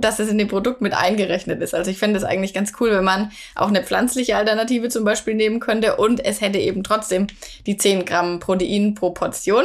dass 0.00 0.18
das 0.18 0.28
in 0.28 0.38
dem 0.38 0.48
Produkt 0.48 0.80
mit 0.80 0.94
eingerechnet 0.94 1.60
ist. 1.60 1.74
Also 1.74 1.90
ich 1.90 1.98
finde 1.98 2.20
das 2.20 2.28
eigentlich 2.28 2.54
ganz 2.54 2.72
cool, 2.78 2.92
wenn 2.92 3.04
man 3.04 3.32
auch 3.56 3.68
eine 3.68 3.82
pflanzliche 3.82 4.36
Alternative 4.36 4.90
zum 4.90 5.04
Beispiel 5.04 5.34
nehmen 5.34 5.58
könnte 5.58 5.96
und 5.96 6.24
es 6.24 6.40
hätte 6.40 6.58
eben 6.58 6.84
trotzdem 6.84 7.26
die 7.66 7.76
10 7.76 8.04
Gramm 8.04 8.38
Protein 8.38 8.94
pro 8.94 9.10
Portion. 9.10 9.64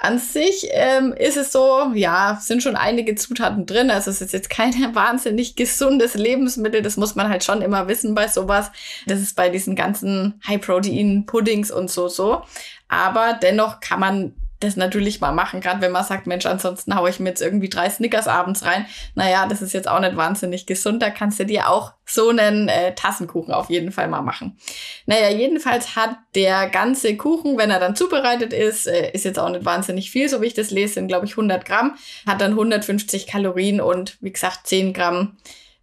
An 0.00 0.20
sich 0.20 0.68
ähm, 0.70 1.12
ist 1.12 1.36
es 1.36 1.50
so, 1.50 1.90
ja, 1.92 2.38
sind 2.40 2.62
schon 2.62 2.76
einige 2.76 3.16
Zutaten 3.16 3.66
drin. 3.66 3.90
Also 3.90 4.12
es 4.12 4.20
ist 4.20 4.32
jetzt 4.32 4.48
kein 4.48 4.72
wahnsinnig 4.94 5.56
gesundes 5.56 6.14
Lebensmittel. 6.14 6.82
Das 6.82 6.96
muss 6.96 7.16
man 7.16 7.28
halt 7.28 7.42
schon 7.42 7.62
immer 7.62 7.88
wissen 7.88 8.14
bei 8.14 8.28
sowas. 8.28 8.70
Das 9.06 9.20
ist 9.20 9.34
bei 9.34 9.48
diesen 9.48 9.74
ganzen 9.74 10.40
High-Protein-Puddings 10.46 11.72
und 11.72 11.90
so 11.90 12.08
so. 12.08 12.42
Aber 12.88 13.38
dennoch 13.42 13.80
kann 13.80 13.98
man 13.98 14.34
das 14.60 14.76
natürlich 14.76 15.20
mal 15.20 15.32
machen, 15.32 15.60
gerade 15.60 15.80
wenn 15.80 15.92
man 15.92 16.04
sagt, 16.04 16.26
Mensch, 16.26 16.44
ansonsten 16.46 16.94
haue 16.96 17.10
ich 17.10 17.20
mir 17.20 17.28
jetzt 17.28 17.42
irgendwie 17.42 17.68
drei 17.68 17.88
Snickers 17.88 18.26
abends 18.26 18.64
rein. 18.64 18.86
Naja, 19.14 19.46
das 19.46 19.62
ist 19.62 19.72
jetzt 19.72 19.88
auch 19.88 20.00
nicht 20.00 20.16
wahnsinnig 20.16 20.66
gesund. 20.66 21.00
Da 21.00 21.10
kannst 21.10 21.38
du 21.38 21.46
dir 21.46 21.68
auch 21.68 21.92
so 22.04 22.30
einen 22.30 22.68
äh, 22.68 22.94
Tassenkuchen 22.94 23.54
auf 23.54 23.70
jeden 23.70 23.92
Fall 23.92 24.08
mal 24.08 24.22
machen. 24.22 24.58
Naja, 25.06 25.30
jedenfalls 25.30 25.94
hat 25.94 26.16
der 26.34 26.68
ganze 26.70 27.16
Kuchen, 27.16 27.56
wenn 27.56 27.70
er 27.70 27.78
dann 27.78 27.94
zubereitet 27.94 28.52
ist, 28.52 28.88
äh, 28.88 29.12
ist 29.12 29.24
jetzt 29.24 29.38
auch 29.38 29.50
nicht 29.50 29.64
wahnsinnig 29.64 30.10
viel, 30.10 30.28
so 30.28 30.42
wie 30.42 30.46
ich 30.46 30.54
das 30.54 30.70
lese, 30.70 30.94
sind 30.94 31.08
glaube 31.08 31.26
ich 31.26 31.32
100 31.32 31.64
Gramm, 31.64 31.94
hat 32.26 32.40
dann 32.40 32.52
150 32.52 33.26
Kalorien 33.26 33.80
und 33.80 34.18
wie 34.20 34.32
gesagt 34.32 34.66
10 34.66 34.92
Gramm 34.92 35.36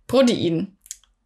Protein. 0.07 0.77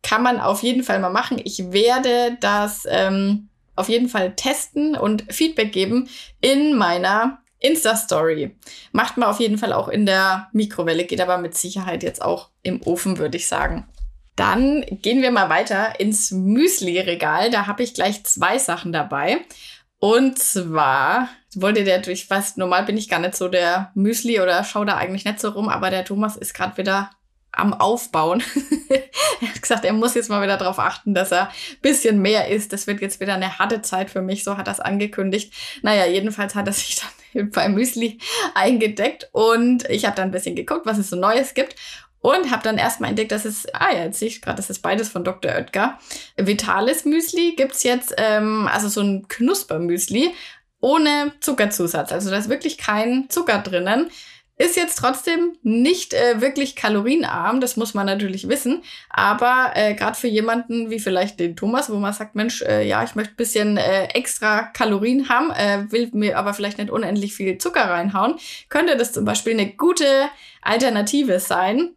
Kann 0.01 0.24
man 0.24 0.39
auf 0.39 0.63
jeden 0.63 0.84
Fall 0.84 1.00
mal 1.00 1.10
machen. 1.10 1.41
Ich 1.44 1.72
werde 1.72 2.38
das 2.39 2.84
ähm, 2.89 3.49
auf 3.79 3.89
jeden 3.89 4.09
Fall 4.09 4.36
testen 4.36 4.95
und 4.95 5.25
Feedback 5.33 5.71
geben 5.71 6.09
in 6.41 6.75
meiner 6.75 7.39
Insta-Story. 7.59 8.55
Macht 8.91 9.17
man 9.17 9.29
auf 9.29 9.39
jeden 9.39 9.57
Fall 9.57 9.74
auch 9.74 9.88
in 9.88 10.05
der 10.05 10.50
Mikrowelle, 10.53 11.05
geht 11.05 11.21
aber 11.21 11.38
mit 11.38 11.55
Sicherheit 11.55 12.03
jetzt 12.03 12.21
auch 12.21 12.50
im 12.63 12.81
Ofen, 12.83 13.17
würde 13.17 13.38
ich 13.38 13.48
sagen. 13.48 13.88
Dann 14.36 14.86
gehen 15.01 15.21
wir 15.21 15.31
mal 15.31 15.50
weiter 15.50 16.00
ins 16.00 16.31
Müsli-Regal. 16.31 17.51
Da 17.51 17.67
habe 17.67 17.83
ich 17.83 17.93
gleich 17.93 18.24
zwei 18.24 18.57
Sachen 18.57 18.93
dabei. 18.93 19.39
Und 20.00 20.39
zwar 20.39 21.27
wollte 21.55 21.83
der 21.83 22.00
durch 22.00 22.29
was, 22.29 22.55
normal 22.55 22.86
bin 22.86 22.95
ich 22.95 23.09
gar 23.09 23.19
nicht 23.19 23.36
so 23.36 23.50
der 23.50 23.91
Müsli 23.95 24.39
oder 24.39 24.63
schau 24.63 24.86
da 24.86 24.95
eigentlich 24.95 25.25
nicht 25.25 25.41
so 25.41 25.50
rum, 25.50 25.67
aber 25.67 25.89
der 25.89 26.05
Thomas 26.05 26.38
ist 26.38 26.53
gerade 26.53 26.77
wieder 26.77 27.12
am 27.51 27.74
Aufbauen. 27.74 28.44
er 29.41 29.48
hat 29.48 29.62
gesagt, 29.62 29.86
er 29.86 29.94
muss 29.94 30.15
jetzt 30.15 30.29
mal 30.29 30.41
wieder 30.41 30.58
darauf 30.58 30.79
achten, 30.79 31.13
dass 31.13 31.32
er 31.32 31.51
bisschen 31.82 32.22
mehr 32.22 32.50
isst. 32.50 32.74
Das 32.74 32.88
wird 32.88 33.01
jetzt 33.01 33.20
wieder 33.20 33.34
eine 33.34 33.60
harte 33.60 33.82
Zeit 33.82 34.10
für 34.10 34.22
mich, 34.22 34.44
so 34.44 34.58
hat 34.58 34.68
er 34.68 34.74
es 34.74 34.79
angekündigt. 34.79 35.53
Naja, 35.82 36.06
jedenfalls 36.06 36.56
hat 36.56 36.68
er 36.68 36.74
sich 36.74 37.01
dann 37.34 37.51
beim 37.51 37.74
Müsli 37.74 38.20
eingedeckt 38.56 39.29
und 39.32 39.89
ich 39.89 40.06
habe 40.06 40.15
dann 40.15 40.29
ein 40.29 40.32
bisschen 40.32 40.56
geguckt, 40.56 40.86
was 40.86 40.98
es 40.98 41.10
so 41.10 41.15
Neues 41.15 41.53
gibt. 41.53 41.75
Und 42.22 42.51
habe 42.51 42.63
dann 42.63 42.77
erstmal 42.77 43.12
entdeckt, 43.12 43.32
dass 43.32 43.46
es, 43.46 43.65
ah 43.74 43.94
ja, 43.94 44.03
jetzt 44.03 44.20
sehe 44.20 44.27
ich 44.27 44.41
gerade, 44.41 44.58
das 44.58 44.70
ist 44.70 44.82
beides 44.82 45.08
von 45.08 45.24
Dr. 45.24 45.53
Oetker. 45.53 45.98
Vitalis 46.36 47.06
Müsli 47.06 47.56
gibt's 47.56 47.84
jetzt, 47.84 48.13
ähm, 48.18 48.68
also 48.70 48.89
so 48.89 49.00
ein 49.00 49.29
Knuspermüsli 49.29 50.34
ohne 50.82 51.32
Zuckerzusatz. 51.39 52.12
Also 52.12 52.29
da 52.29 52.38
ist 52.38 52.50
wirklich 52.50 52.77
kein 52.77 53.29
Zucker 53.29 53.60
drinnen. 53.60 54.10
Ist 54.62 54.75
jetzt 54.75 54.98
trotzdem 54.98 55.56
nicht 55.63 56.13
äh, 56.13 56.42
wirklich 56.42 56.75
kalorienarm, 56.75 57.62
das 57.62 57.78
muss 57.78 57.94
man 57.94 58.06
natürlich 58.06 58.50
wissen. 58.50 58.84
Aber 59.10 59.72
äh, 59.75 59.94
gerade 59.94 60.18
für 60.18 60.28
jemanden 60.28 60.89
wie 60.89 61.00
vielleicht 61.00 61.39
den 61.39 61.56
Thomas, 61.56 61.89
wo 61.89 61.96
man 61.96 62.12
sagt, 62.12 62.36
Mensch, 62.36 62.62
äh, 62.63 62.86
ja, 62.86 63.01
ich 63.06 63.16
möchte 63.16 63.36
bisschen 63.36 63.78
äh, 63.78 64.08
extra 64.08 64.63
Kalorien 64.63 65.30
haben, 65.30 65.51
äh, 65.51 65.89
will 65.94 66.10
mir 66.12 66.38
aber 66.38 66.54
vielleicht 66.54 66.78
nicht 66.78 66.89
unendlich 66.89 67.34
viel 67.34 67.58
Zucker 67.58 67.89
reinhauen, 67.89 68.36
könnte 68.68 68.98
das 68.98 69.13
zum 69.13 69.24
Beispiel 69.24 69.54
eine 69.54 69.72
gute 69.72 70.06
Alternative 70.62 71.39
sein. 71.39 71.92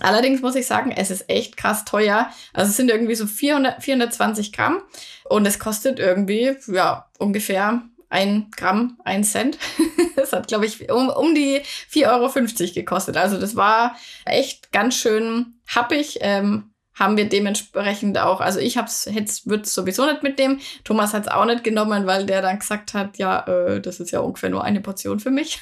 Allerdings 0.00 0.40
muss 0.40 0.54
ich 0.54 0.68
sagen, 0.68 0.92
es 0.92 1.10
ist 1.10 1.28
echt 1.28 1.56
krass 1.56 1.84
teuer. 1.84 2.30
Also 2.52 2.70
es 2.70 2.76
sind 2.76 2.90
irgendwie 2.92 3.16
so 3.16 3.26
400, 3.26 3.82
420 3.82 4.52
Gramm 4.52 4.82
und 5.24 5.46
es 5.46 5.58
kostet 5.58 5.98
irgendwie, 5.98 6.54
ja, 6.68 7.10
ungefähr 7.18 7.82
ein 8.12 8.50
Gramm, 8.54 8.98
ein 9.04 9.24
Cent. 9.24 9.58
das 10.16 10.32
hat, 10.32 10.46
glaube 10.46 10.66
ich, 10.66 10.90
um, 10.90 11.08
um 11.08 11.34
die 11.34 11.62
4,50 11.90 12.06
Euro 12.08 12.74
gekostet. 12.74 13.16
Also 13.16 13.40
das 13.40 13.56
war 13.56 13.96
echt 14.26 14.70
ganz 14.70 14.96
schön 14.96 15.54
happig. 15.66 16.18
Ähm, 16.20 16.68
haben 16.94 17.16
wir 17.16 17.26
dementsprechend 17.26 18.18
auch, 18.18 18.42
also 18.42 18.58
ich 18.58 18.76
hab's, 18.76 19.08
jetzt 19.10 19.48
würde 19.48 19.62
es 19.62 19.72
sowieso 19.72 20.04
nicht 20.04 20.22
mitnehmen. 20.22 20.60
Thomas 20.84 21.14
hat 21.14 21.22
es 21.22 21.32
auch 21.32 21.46
nicht 21.46 21.64
genommen, 21.64 22.06
weil 22.06 22.26
der 22.26 22.42
dann 22.42 22.58
gesagt 22.58 22.92
hat, 22.92 23.16
ja, 23.16 23.46
äh, 23.46 23.80
das 23.80 23.98
ist 23.98 24.10
ja 24.10 24.20
ungefähr 24.20 24.50
nur 24.50 24.62
eine 24.62 24.82
Portion 24.82 25.18
für 25.18 25.30
mich. 25.30 25.58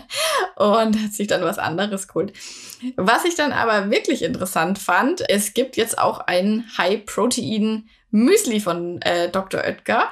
und 0.56 1.02
hat 1.02 1.12
sich 1.12 1.28
dann 1.28 1.42
was 1.42 1.58
anderes 1.58 2.08
geholt. 2.08 2.34
Was 2.96 3.24
ich 3.24 3.36
dann 3.36 3.52
aber 3.52 3.90
wirklich 3.90 4.22
interessant 4.22 4.78
fand, 4.78 5.28
es 5.30 5.54
gibt 5.54 5.78
jetzt 5.78 5.98
auch 5.98 6.20
ein 6.20 6.66
High-Protein 6.76 7.88
Müsli 8.10 8.60
von 8.60 9.00
äh, 9.02 9.30
Dr. 9.30 9.60
Oetker. 9.60 10.10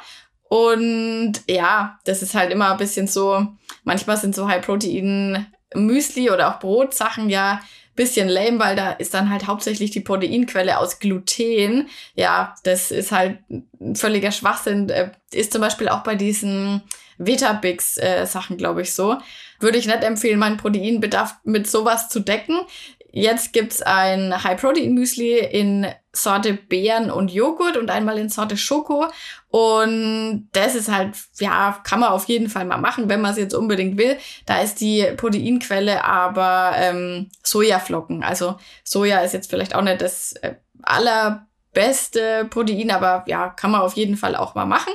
Und 0.49 1.35
ja, 1.49 1.99
das 2.05 2.23
ist 2.23 2.35
halt 2.35 2.53
immer 2.53 2.73
ein 2.73 2.77
bisschen 2.77 3.07
so, 3.07 3.47
manchmal 3.83 4.17
sind 4.17 4.35
so 4.35 4.49
High-Protein-Müsli 4.49 6.31
oder 6.31 6.55
auch 6.55 6.61
Brotsachen 6.61 7.31
ja 7.31 7.61
bisschen 7.95 8.29
lame, 8.29 8.59
weil 8.59 8.77
da 8.77 8.93
ist 8.93 9.15
dann 9.15 9.31
halt 9.31 9.47
hauptsächlich 9.47 9.91
die 9.91 10.01
Proteinquelle 10.01 10.79
aus 10.79 10.99
Gluten. 10.99 11.89
Ja, 12.15 12.55
das 12.65 12.91
ist 12.91 13.13
halt 13.13 13.39
ein 13.51 13.95
völliger 13.95 14.33
Schwachsinn. 14.33 14.89
Äh, 14.89 15.13
ist 15.33 15.53
zum 15.53 15.61
Beispiel 15.61 15.89
auch 15.89 16.03
bei 16.03 16.17
diesen 16.17 16.83
Vitabix-Sachen, 17.19 18.57
äh, 18.57 18.59
glaube 18.59 18.83
ich, 18.83 18.93
so. 18.93 19.19
Würde 19.61 19.79
ich 19.79 19.87
nicht 19.87 20.03
empfehlen, 20.03 20.39
meinen 20.39 20.57
Proteinbedarf 20.57 21.37
mit 21.45 21.69
sowas 21.69 22.09
zu 22.09 22.21
decken. 22.21 22.61
Jetzt 23.17 23.53
gibt's 23.53 23.81
ein 23.81 24.43
High-Protein-Müsli 24.43 25.39
in 25.39 25.87
Sorte 26.13 26.55
Beeren 26.55 27.13
und 27.13 27.31
Joghurt 27.31 27.77
und 27.77 27.89
einmal 27.89 28.19
in 28.19 28.29
Sorte 28.29 28.57
Schoko. 28.57 29.07
Und 29.51 30.49
das 30.51 30.75
ist 30.75 30.91
halt, 30.91 31.15
ja, 31.39 31.79
kann 31.85 32.01
man 32.01 32.09
auf 32.09 32.25
jeden 32.25 32.49
Fall 32.49 32.65
mal 32.65 32.79
machen, 32.79 33.09
wenn 33.09 33.21
man 33.21 33.31
es 33.31 33.39
jetzt 33.39 33.55
unbedingt 33.55 33.99
will. 33.99 34.19
Da 34.47 34.63
ist 34.63 34.81
die 34.81 35.07
Proteinquelle 35.17 36.03
aber 36.03 36.73
ähm, 36.77 37.31
Sojaflocken. 37.45 38.25
Also 38.25 38.57
Soja 38.83 39.21
ist 39.21 39.33
jetzt 39.33 39.49
vielleicht 39.49 39.77
auch 39.77 39.83
nicht 39.83 40.03
das 40.03 40.33
äh, 40.43 40.57
allerbeste 40.83 42.47
Protein, 42.51 42.91
aber 42.91 43.23
ja, 43.29 43.49
kann 43.51 43.71
man 43.71 43.83
auf 43.83 43.95
jeden 43.95 44.17
Fall 44.17 44.35
auch 44.35 44.57
mal 44.57 44.67
machen. 44.67 44.93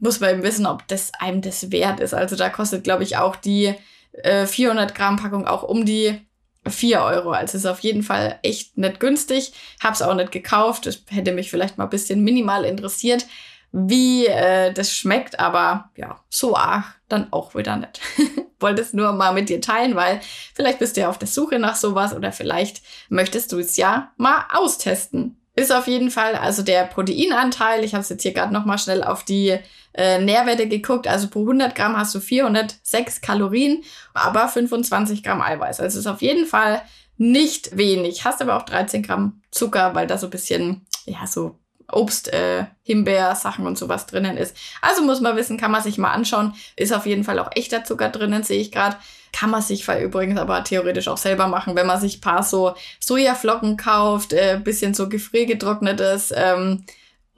Muss 0.00 0.18
man 0.18 0.30
eben 0.30 0.42
wissen, 0.42 0.66
ob 0.66 0.88
das 0.88 1.12
einem 1.20 1.40
das 1.40 1.70
wert 1.70 2.00
ist. 2.00 2.14
Also 2.14 2.34
da 2.34 2.48
kostet, 2.48 2.82
glaube 2.82 3.04
ich, 3.04 3.16
auch 3.16 3.36
die 3.36 3.76
äh, 4.10 4.44
400 4.46 4.92
Gramm 4.92 5.18
Packung 5.18 5.46
auch 5.46 5.62
um 5.62 5.84
die 5.84 6.20
4 6.66 7.02
Euro. 7.02 7.30
Also 7.30 7.56
ist 7.56 7.66
auf 7.66 7.80
jeden 7.80 8.02
Fall 8.02 8.38
echt 8.42 8.76
nicht 8.76 9.00
günstig. 9.00 9.52
Hab's 9.82 10.02
auch 10.02 10.14
nicht 10.14 10.32
gekauft. 10.32 10.86
Das 10.86 11.02
hätte 11.08 11.32
mich 11.32 11.50
vielleicht 11.50 11.78
mal 11.78 11.84
ein 11.84 11.90
bisschen 11.90 12.22
minimal 12.22 12.64
interessiert, 12.64 13.26
wie 13.72 14.26
äh, 14.26 14.72
das 14.72 14.92
schmeckt. 14.92 15.38
Aber 15.40 15.90
ja, 15.96 16.20
so 16.28 16.56
arg 16.56 16.84
dann 17.08 17.32
auch 17.32 17.54
wieder 17.54 17.76
nicht. 17.76 18.00
Wollte 18.60 18.82
es 18.82 18.92
nur 18.92 19.12
mal 19.12 19.32
mit 19.32 19.48
dir 19.48 19.60
teilen, 19.60 19.96
weil 19.96 20.20
vielleicht 20.54 20.78
bist 20.78 20.96
du 20.96 21.00
ja 21.00 21.08
auf 21.08 21.18
der 21.18 21.28
Suche 21.28 21.58
nach 21.58 21.76
sowas 21.76 22.14
oder 22.14 22.30
vielleicht 22.30 22.82
möchtest 23.08 23.52
du 23.52 23.58
es 23.58 23.76
ja 23.76 24.12
mal 24.16 24.44
austesten. 24.52 25.36
Ist 25.56 25.72
auf 25.72 25.88
jeden 25.88 26.10
Fall 26.10 26.36
also 26.36 26.62
der 26.62 26.84
Proteinanteil. 26.84 27.84
Ich 27.84 27.94
habe 27.94 28.02
es 28.02 28.08
jetzt 28.08 28.22
hier 28.22 28.32
gerade 28.32 28.52
noch 28.52 28.66
mal 28.66 28.78
schnell 28.78 29.02
auf 29.02 29.24
die 29.24 29.58
äh, 29.94 30.18
Nährwerte 30.18 30.68
geguckt. 30.68 31.06
Also 31.06 31.28
pro 31.28 31.40
100 31.40 31.74
Gramm 31.74 31.96
hast 31.96 32.14
du 32.14 32.20
406 32.20 33.20
Kalorien, 33.20 33.82
aber 34.14 34.48
25 34.48 35.22
Gramm 35.22 35.42
Eiweiß. 35.42 35.80
Also 35.80 35.98
ist 35.98 36.06
auf 36.06 36.22
jeden 36.22 36.46
Fall 36.46 36.82
nicht 37.16 37.76
wenig. 37.76 38.24
Hast 38.24 38.40
aber 38.40 38.56
auch 38.56 38.62
13 38.62 39.02
Gramm 39.02 39.42
Zucker, 39.50 39.94
weil 39.94 40.06
da 40.06 40.16
so 40.16 40.28
ein 40.28 40.30
bisschen, 40.30 40.86
ja, 41.06 41.26
so 41.26 41.58
Obst, 41.92 42.32
äh, 42.32 42.66
Himbeer, 42.82 43.34
Sachen 43.34 43.66
und 43.66 43.76
sowas 43.76 44.06
drinnen 44.06 44.36
ist. 44.36 44.56
Also 44.80 45.02
muss 45.02 45.20
man 45.20 45.36
wissen, 45.36 45.58
kann 45.58 45.70
man 45.70 45.82
sich 45.82 45.98
mal 45.98 46.12
anschauen. 46.12 46.54
Ist 46.76 46.92
auf 46.92 47.06
jeden 47.06 47.24
Fall 47.24 47.38
auch 47.38 47.50
echter 47.54 47.84
Zucker 47.84 48.08
drinnen, 48.08 48.42
sehe 48.42 48.60
ich 48.60 48.72
gerade. 48.72 48.96
Kann 49.32 49.50
man 49.50 49.62
sich 49.62 49.86
übrigens 49.88 50.40
aber 50.40 50.64
theoretisch 50.64 51.08
auch 51.08 51.16
selber 51.16 51.46
machen, 51.46 51.76
wenn 51.76 51.86
man 51.86 52.00
sich 52.00 52.20
paar 52.20 52.42
so 52.42 52.74
Sojaflocken 52.98 53.76
kauft, 53.76 54.32
äh, 54.32 54.60
bisschen 54.62 54.94
so 54.94 55.08
gefriergetrocknetes 55.08 56.32
ähm, 56.34 56.84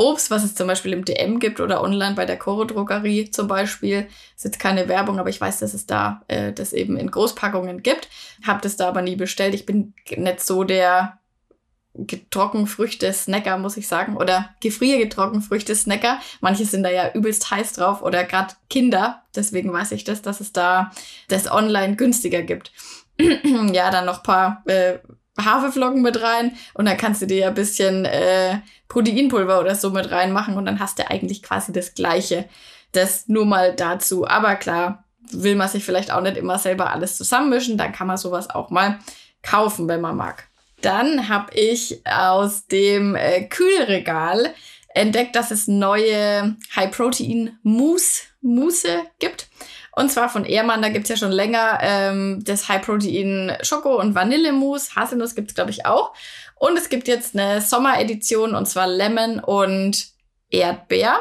Obst, 0.02 0.30
was 0.30 0.42
es 0.42 0.54
zum 0.54 0.66
Beispiel 0.66 0.92
im 0.92 1.04
DM 1.04 1.38
gibt 1.38 1.60
oder 1.60 1.82
online 1.82 2.14
bei 2.14 2.24
der 2.24 2.38
Coro 2.38 2.64
Drogerie 2.64 3.30
zum 3.30 3.46
Beispiel. 3.46 4.08
Ist 4.36 4.44
jetzt 4.44 4.58
keine 4.58 4.88
Werbung, 4.88 5.18
aber 5.18 5.30
ich 5.30 5.40
weiß, 5.40 5.60
dass 5.60 5.74
es 5.74 5.86
da 5.86 6.22
äh, 6.28 6.52
das 6.52 6.72
eben 6.72 6.96
in 6.96 7.10
Großpackungen 7.10 7.82
gibt. 7.82 8.08
Hab 8.44 8.62
das 8.62 8.76
da 8.76 8.88
aber 8.88 9.02
nie 9.02 9.16
bestellt. 9.16 9.54
Ich 9.54 9.64
bin 9.64 9.94
nicht 10.16 10.40
so 10.40 10.64
der 10.64 11.20
Getrockenfrüchte-Snacker, 11.94 13.58
muss 13.58 13.76
ich 13.76 13.86
sagen. 13.86 14.16
Oder 14.16 14.50
Gefriergetrockenfrüchte-Snacker. 14.60 16.18
Manche 16.40 16.64
sind 16.64 16.82
da 16.82 16.90
ja 16.90 17.12
übelst 17.12 17.50
heiß 17.50 17.74
drauf. 17.74 18.02
Oder 18.02 18.24
gerade 18.24 18.54
Kinder. 18.68 19.22
Deswegen 19.36 19.72
weiß 19.72 19.92
ich 19.92 20.02
das, 20.02 20.20
dass 20.20 20.40
es 20.40 20.52
da 20.52 20.90
das 21.28 21.50
online 21.50 21.96
günstiger 21.96 22.42
gibt. 22.42 22.72
ja, 23.72 23.90
dann 23.90 24.06
noch 24.06 24.22
paar 24.22 24.62
äh, 24.66 24.98
Haferflocken 25.40 26.02
mit 26.02 26.20
rein. 26.22 26.56
Und 26.74 26.86
dann 26.86 26.96
kannst 26.96 27.22
du 27.22 27.26
dir 27.26 27.38
ja 27.38 27.48
ein 27.48 27.54
bisschen 27.54 28.04
äh, 28.04 28.58
Proteinpulver 28.88 29.60
oder 29.60 29.74
so 29.74 29.90
mit 29.90 30.10
reinmachen. 30.10 30.56
Und 30.56 30.66
dann 30.66 30.80
hast 30.80 30.98
du 30.98 31.10
eigentlich 31.10 31.42
quasi 31.42 31.72
das 31.72 31.94
Gleiche. 31.94 32.48
Das 32.92 33.28
nur 33.28 33.46
mal 33.46 33.74
dazu. 33.74 34.26
Aber 34.26 34.56
klar, 34.56 35.04
will 35.30 35.56
man 35.56 35.68
sich 35.68 35.84
vielleicht 35.84 36.12
auch 36.12 36.20
nicht 36.20 36.36
immer 36.36 36.58
selber 36.58 36.90
alles 36.90 37.16
zusammenmischen. 37.16 37.78
Dann 37.78 37.92
kann 37.92 38.06
man 38.06 38.16
sowas 38.16 38.50
auch 38.50 38.70
mal 38.70 38.98
kaufen, 39.42 39.88
wenn 39.88 40.00
man 40.00 40.16
mag. 40.16 40.48
Dann 40.82 41.28
habe 41.28 41.54
ich 41.54 42.02
aus 42.06 42.66
dem 42.66 43.14
äh, 43.14 43.44
Kühlregal 43.44 44.52
entdeckt, 44.94 45.36
dass 45.36 45.50
es 45.50 45.68
neue 45.68 46.56
High-Protein-Mousse 46.74 48.24
Mousse 48.42 49.02
gibt. 49.20 49.48
Und 49.94 50.10
zwar 50.10 50.28
von 50.30 50.44
Ehrmann, 50.44 50.80
da 50.80 50.88
gibt's 50.88 51.10
ja 51.10 51.16
schon 51.16 51.32
länger 51.32 51.78
ähm, 51.82 52.42
das 52.44 52.68
High-Protein 52.68 53.58
Schoko- 53.62 54.00
und 54.00 54.14
Vanillemousse. 54.14 54.96
Haselnuss 54.96 55.34
gibt's 55.34 55.54
glaube 55.54 55.70
ich, 55.70 55.84
auch. 55.84 56.14
Und 56.54 56.78
es 56.78 56.88
gibt 56.88 57.08
jetzt 57.08 57.36
eine 57.36 57.60
Sommeredition 57.60 58.54
und 58.54 58.66
zwar 58.66 58.86
Lemon 58.86 59.38
und 59.38 60.06
Erdbeer. 60.50 61.20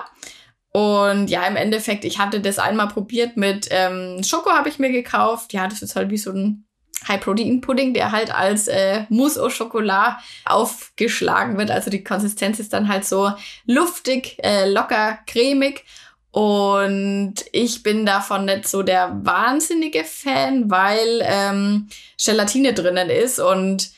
Und 0.72 1.30
ja, 1.30 1.46
im 1.48 1.58
Endeffekt, 1.58 2.06
ich 2.06 2.18
hatte 2.20 2.40
das 2.40 2.60
einmal 2.60 2.88
probiert 2.88 3.36
mit 3.36 3.68
ähm, 3.72 4.24
Schoko 4.24 4.52
habe 4.52 4.70
ich 4.70 4.80
mir 4.80 4.92
gekauft. 4.92 5.52
Ja, 5.52 5.68
das 5.68 5.82
ist 5.82 5.98
halt 5.98 6.10
wie 6.10 6.18
so 6.18 6.32
ein 6.32 6.66
High-Protein-Pudding, 7.08 7.94
der 7.94 8.12
halt 8.12 8.34
als 8.34 8.68
äh, 8.68 9.04
Mousse 9.10 9.44
au 9.44 9.50
Chocolat 9.50 10.18
aufgeschlagen 10.46 11.58
wird. 11.58 11.72
Also 11.72 11.90
die 11.90 12.04
Konsistenz 12.04 12.60
ist 12.60 12.72
dann 12.72 12.88
halt 12.88 13.06
so 13.06 13.32
luftig, 13.66 14.38
äh, 14.44 14.70
locker, 14.70 15.20
cremig. 15.28 15.84
Und 16.32 17.36
ich 17.52 17.84
bin 17.84 18.06
davon 18.06 18.46
nicht 18.46 18.68
so 18.68 18.84
der 18.84 19.20
wahnsinnige 19.24 20.06
Fan, 20.06 20.72
weil 20.72 21.22
ähm, 21.24 21.90
Gelatine 22.18 22.74
drinnen 22.74 23.10
ist 23.10 23.40
und 23.40 23.92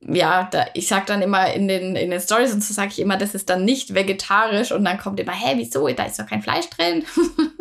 ja, 0.00 0.44
da, 0.50 0.66
ich 0.74 0.88
sag 0.88 1.06
dann 1.06 1.22
immer 1.22 1.52
in 1.52 1.68
den, 1.68 1.96
in 1.96 2.10
den 2.10 2.20
Stories 2.20 2.52
und 2.52 2.62
so 2.62 2.74
sage 2.74 2.90
ich 2.92 2.98
immer, 2.98 3.16
das 3.16 3.34
ist 3.34 3.48
dann 3.48 3.64
nicht 3.64 3.94
vegetarisch 3.94 4.70
und 4.72 4.84
dann 4.84 4.98
kommt 4.98 5.18
immer, 5.18 5.32
hä, 5.32 5.54
wieso, 5.56 5.88
da 5.88 6.04
ist 6.04 6.18
doch 6.18 6.26
kein 6.26 6.42
Fleisch 6.42 6.68
drin. 6.70 7.04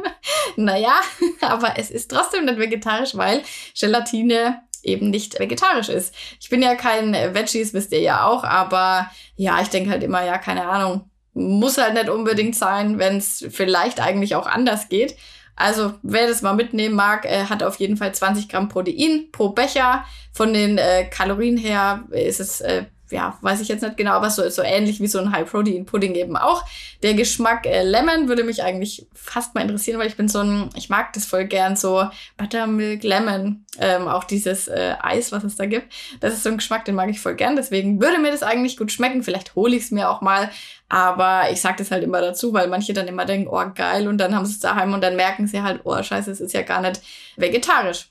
naja, 0.55 0.99
aber 1.41 1.73
es 1.77 1.91
ist 1.91 2.11
trotzdem 2.11 2.45
nicht 2.45 2.59
vegetarisch, 2.59 3.15
weil 3.15 3.41
Gelatine 3.79 4.61
eben 4.83 5.09
nicht 5.09 5.39
vegetarisch 5.39 5.89
ist. 5.89 6.13
Ich 6.39 6.49
bin 6.49 6.61
ja 6.61 6.75
kein 6.75 7.13
Veggies, 7.13 7.73
wisst 7.73 7.91
ihr 7.91 8.01
ja 8.01 8.25
auch, 8.25 8.43
aber 8.43 9.09
ja, 9.35 9.61
ich 9.61 9.69
denke 9.69 9.89
halt 9.89 10.03
immer, 10.03 10.23
ja, 10.23 10.37
keine 10.37 10.67
Ahnung, 10.67 11.09
muss 11.35 11.77
halt 11.77 11.93
nicht 11.93 12.09
unbedingt 12.09 12.55
sein, 12.55 12.97
wenn 12.97 13.17
es 13.17 13.45
vielleicht 13.51 14.01
eigentlich 14.01 14.35
auch 14.35 14.47
anders 14.47 14.89
geht. 14.89 15.15
Also 15.55 15.93
wer 16.01 16.27
das 16.27 16.41
mal 16.41 16.53
mitnehmen 16.53 16.95
mag, 16.95 17.25
äh, 17.25 17.45
hat 17.45 17.63
auf 17.63 17.77
jeden 17.77 17.97
Fall 17.97 18.13
20 18.13 18.49
Gramm 18.49 18.67
Protein 18.67 19.27
pro 19.31 19.49
Becher. 19.49 20.03
Von 20.33 20.53
den 20.53 20.77
äh, 20.77 21.05
Kalorien 21.05 21.57
her 21.57 22.03
ist 22.11 22.39
es 22.39 22.61
äh, 22.61 22.85
ja, 23.11 23.37
weiß 23.41 23.61
ich 23.61 23.67
jetzt 23.67 23.83
nicht 23.83 23.97
genau, 23.97 24.13
aber 24.13 24.29
so, 24.29 24.47
so 24.49 24.63
ähnlich 24.63 24.99
wie 24.99 25.07
so 25.07 25.19
ein 25.19 25.31
High-Protein-Pudding 25.31 26.15
eben 26.15 26.35
auch. 26.37 26.63
Der 27.03 27.13
Geschmack 27.13 27.65
äh, 27.65 27.83
Lemon 27.83 28.27
würde 28.27 28.43
mich 28.43 28.63
eigentlich 28.63 29.07
fast 29.13 29.53
mal 29.53 29.61
interessieren, 29.61 29.99
weil 29.99 30.07
ich 30.07 30.17
bin 30.17 30.27
so 30.27 30.39
ein, 30.39 30.69
ich 30.75 30.89
mag 30.89 31.13
das 31.13 31.25
voll 31.25 31.45
gern, 31.45 31.75
so 31.75 32.09
Buttermilk 32.37 33.03
Lemon, 33.03 33.65
ähm, 33.79 34.07
auch 34.07 34.23
dieses 34.23 34.67
äh, 34.67 34.95
Eis, 35.01 35.31
was 35.31 35.43
es 35.43 35.55
da 35.55 35.67
gibt. 35.67 35.93
Das 36.19 36.33
ist 36.33 36.43
so 36.43 36.49
ein 36.49 36.57
Geschmack, 36.57 36.85
den 36.85 36.95
mag 36.95 37.09
ich 37.09 37.19
voll 37.19 37.35
gern, 37.35 37.55
deswegen 37.55 38.01
würde 38.01 38.19
mir 38.19 38.31
das 38.31 38.43
eigentlich 38.43 38.77
gut 38.77 38.91
schmecken. 38.91 39.23
Vielleicht 39.23 39.55
hole 39.55 39.75
ich 39.75 39.83
es 39.83 39.91
mir 39.91 40.09
auch 40.09 40.21
mal, 40.21 40.49
aber 40.89 41.51
ich 41.51 41.61
sag 41.61 41.77
das 41.77 41.91
halt 41.91 42.03
immer 42.03 42.21
dazu, 42.21 42.53
weil 42.53 42.67
manche 42.67 42.93
dann 42.93 43.07
immer 43.07 43.25
denken, 43.25 43.49
oh 43.49 43.63
geil, 43.75 44.07
und 44.07 44.17
dann 44.17 44.35
haben 44.35 44.45
sie 44.45 44.53
es 44.53 44.59
daheim 44.59 44.93
und 44.93 45.01
dann 45.01 45.15
merken 45.15 45.45
sie 45.45 45.61
halt, 45.61 45.81
oh 45.83 46.01
scheiße, 46.01 46.31
es 46.31 46.41
ist 46.41 46.53
ja 46.53 46.63
gar 46.63 46.81
nicht 46.81 47.01
vegetarisch. 47.35 48.09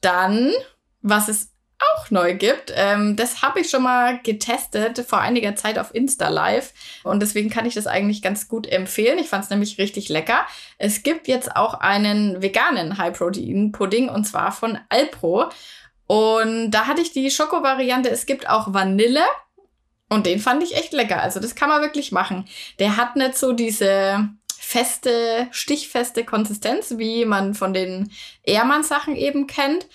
Dann, 0.00 0.52
was 1.02 1.28
es 1.28 1.55
auch 1.78 2.10
neu 2.10 2.34
gibt. 2.34 2.72
Ähm, 2.74 3.16
das 3.16 3.42
habe 3.42 3.60
ich 3.60 3.70
schon 3.70 3.82
mal 3.82 4.18
getestet 4.22 4.98
vor 5.06 5.20
einiger 5.20 5.56
Zeit 5.56 5.78
auf 5.78 5.94
Insta 5.94 6.28
Live 6.28 6.72
und 7.04 7.20
deswegen 7.20 7.50
kann 7.50 7.66
ich 7.66 7.74
das 7.74 7.86
eigentlich 7.86 8.22
ganz 8.22 8.48
gut 8.48 8.66
empfehlen. 8.66 9.18
Ich 9.18 9.28
fand 9.28 9.44
es 9.44 9.50
nämlich 9.50 9.78
richtig 9.78 10.08
lecker. 10.08 10.46
Es 10.78 11.02
gibt 11.02 11.28
jetzt 11.28 11.54
auch 11.54 11.74
einen 11.74 12.42
veganen 12.42 12.98
High-Protein-Pudding 12.98 14.08
und 14.08 14.24
zwar 14.24 14.52
von 14.52 14.78
Alpro. 14.88 15.50
Und 16.06 16.70
da 16.70 16.86
hatte 16.86 17.02
ich 17.02 17.12
die 17.12 17.30
Schoko-Variante. 17.30 18.10
Es 18.10 18.26
gibt 18.26 18.48
auch 18.48 18.72
Vanille. 18.72 19.24
Und 20.08 20.26
den 20.26 20.38
fand 20.38 20.62
ich 20.62 20.76
echt 20.76 20.92
lecker. 20.92 21.20
Also 21.20 21.40
das 21.40 21.56
kann 21.56 21.68
man 21.68 21.82
wirklich 21.82 22.12
machen. 22.12 22.46
Der 22.78 22.96
hat 22.96 23.16
nicht 23.16 23.36
so 23.36 23.52
diese 23.52 24.28
feste, 24.66 25.48
stichfeste 25.52 26.24
Konsistenz, 26.24 26.94
wie 26.96 27.24
man 27.24 27.54
von 27.54 27.72
den 27.72 28.10
Ehrmann-Sachen 28.42 29.14
eben 29.14 29.46
kennt. 29.46 29.86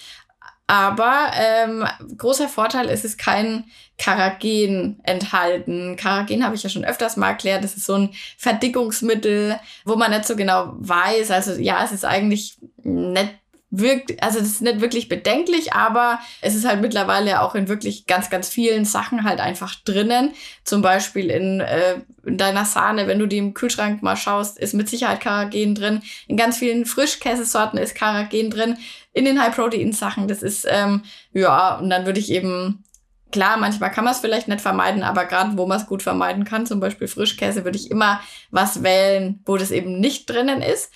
Aber 0.71 1.31
ähm, 1.33 1.85
großer 2.17 2.47
Vorteil 2.47 2.87
ist 2.87 3.03
es 3.03 3.17
kein 3.17 3.65
Karagen 3.97 5.01
enthalten. 5.03 5.97
Karagen 5.97 6.45
habe 6.45 6.55
ich 6.55 6.63
ja 6.63 6.69
schon 6.69 6.85
öfters 6.85 7.17
mal 7.17 7.27
erklärt. 7.27 7.65
Das 7.65 7.75
ist 7.75 7.85
so 7.85 7.95
ein 7.95 8.11
Verdickungsmittel, 8.37 9.59
wo 9.83 9.97
man 9.97 10.11
nicht 10.11 10.23
so 10.23 10.37
genau 10.37 10.71
weiß. 10.77 11.29
Also 11.31 11.59
ja, 11.59 11.83
es 11.83 11.91
ist 11.91 12.05
eigentlich 12.05 12.55
nicht 12.83 13.33
wirkt, 13.71 14.21
also 14.21 14.39
das 14.39 14.49
ist 14.49 14.61
nicht 14.61 14.81
wirklich 14.81 15.07
bedenklich, 15.07 15.73
aber 15.73 16.19
es 16.41 16.55
ist 16.55 16.67
halt 16.67 16.81
mittlerweile 16.81 17.41
auch 17.41 17.55
in 17.55 17.69
wirklich 17.69 18.05
ganz, 18.05 18.29
ganz 18.29 18.49
vielen 18.49 18.83
Sachen 18.83 19.23
halt 19.23 19.39
einfach 19.39 19.75
drinnen. 19.85 20.33
Zum 20.65 20.81
Beispiel 20.81 21.31
in, 21.31 21.61
äh, 21.61 21.95
in 22.25 22.37
deiner 22.37 22.65
Sahne, 22.65 23.07
wenn 23.07 23.19
du 23.19 23.27
die 23.27 23.37
im 23.37 23.53
Kühlschrank 23.53 24.03
mal 24.03 24.17
schaust, 24.17 24.59
ist 24.59 24.73
mit 24.73 24.89
Sicherheit 24.89 25.21
Karagen 25.21 25.73
drin. 25.73 26.01
In 26.27 26.35
ganz 26.35 26.57
vielen 26.57 26.85
Frischkäsesorten 26.85 27.79
ist 27.79 27.95
Karagen 27.95 28.51
drin. 28.51 28.77
In 29.13 29.25
den 29.25 29.41
High-Protein-Sachen, 29.41 30.27
das 30.27 30.43
ist, 30.43 30.67
ähm, 30.69 31.03
ja, 31.33 31.75
und 31.77 31.89
dann 31.89 32.05
würde 32.05 32.19
ich 32.19 32.31
eben 32.31 32.83
Klar, 33.31 33.57
manchmal 33.57 33.91
kann 33.91 34.03
man 34.03 34.13
es 34.13 34.19
vielleicht 34.19 34.49
nicht 34.49 34.59
vermeiden, 34.59 35.03
aber 35.03 35.25
gerade 35.25 35.57
wo 35.57 35.65
man 35.65 35.79
es 35.79 35.87
gut 35.87 36.03
vermeiden 36.03 36.43
kann, 36.43 36.65
zum 36.65 36.81
Beispiel 36.81 37.07
Frischkäse, 37.07 37.63
würde 37.63 37.77
ich 37.77 37.89
immer 37.89 38.19
was 38.49 38.83
wählen, 38.83 39.39
wo 39.45 39.55
das 39.55 39.71
eben 39.71 39.99
nicht 39.99 40.29
drinnen 40.29 40.61
ist. 40.61 40.91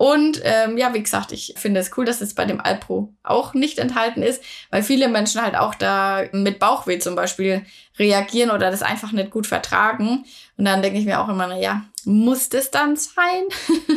Und 0.00 0.40
ähm, 0.44 0.78
ja, 0.78 0.94
wie 0.94 1.02
gesagt, 1.02 1.30
ich 1.30 1.52
finde 1.58 1.78
es 1.78 1.90
cool, 1.94 2.06
dass 2.06 2.22
es 2.22 2.32
bei 2.32 2.46
dem 2.46 2.58
Alpro 2.58 3.12
auch 3.22 3.52
nicht 3.52 3.78
enthalten 3.78 4.22
ist, 4.22 4.42
weil 4.70 4.82
viele 4.82 5.08
Menschen 5.08 5.42
halt 5.42 5.54
auch 5.54 5.74
da 5.74 6.24
mit 6.32 6.58
Bauchweh 6.58 6.98
zum 6.98 7.14
Beispiel 7.14 7.66
reagieren 7.98 8.50
oder 8.50 8.70
das 8.70 8.80
einfach 8.80 9.12
nicht 9.12 9.30
gut 9.30 9.46
vertragen. 9.46 10.24
Und 10.56 10.64
dann 10.64 10.80
denke 10.80 10.98
ich 10.98 11.04
mir 11.04 11.20
auch 11.20 11.28
immer, 11.28 11.46
na 11.46 11.58
ja, 11.58 11.82
muss 12.06 12.48
das 12.48 12.70
dann 12.70 12.96
sein? 12.96 13.42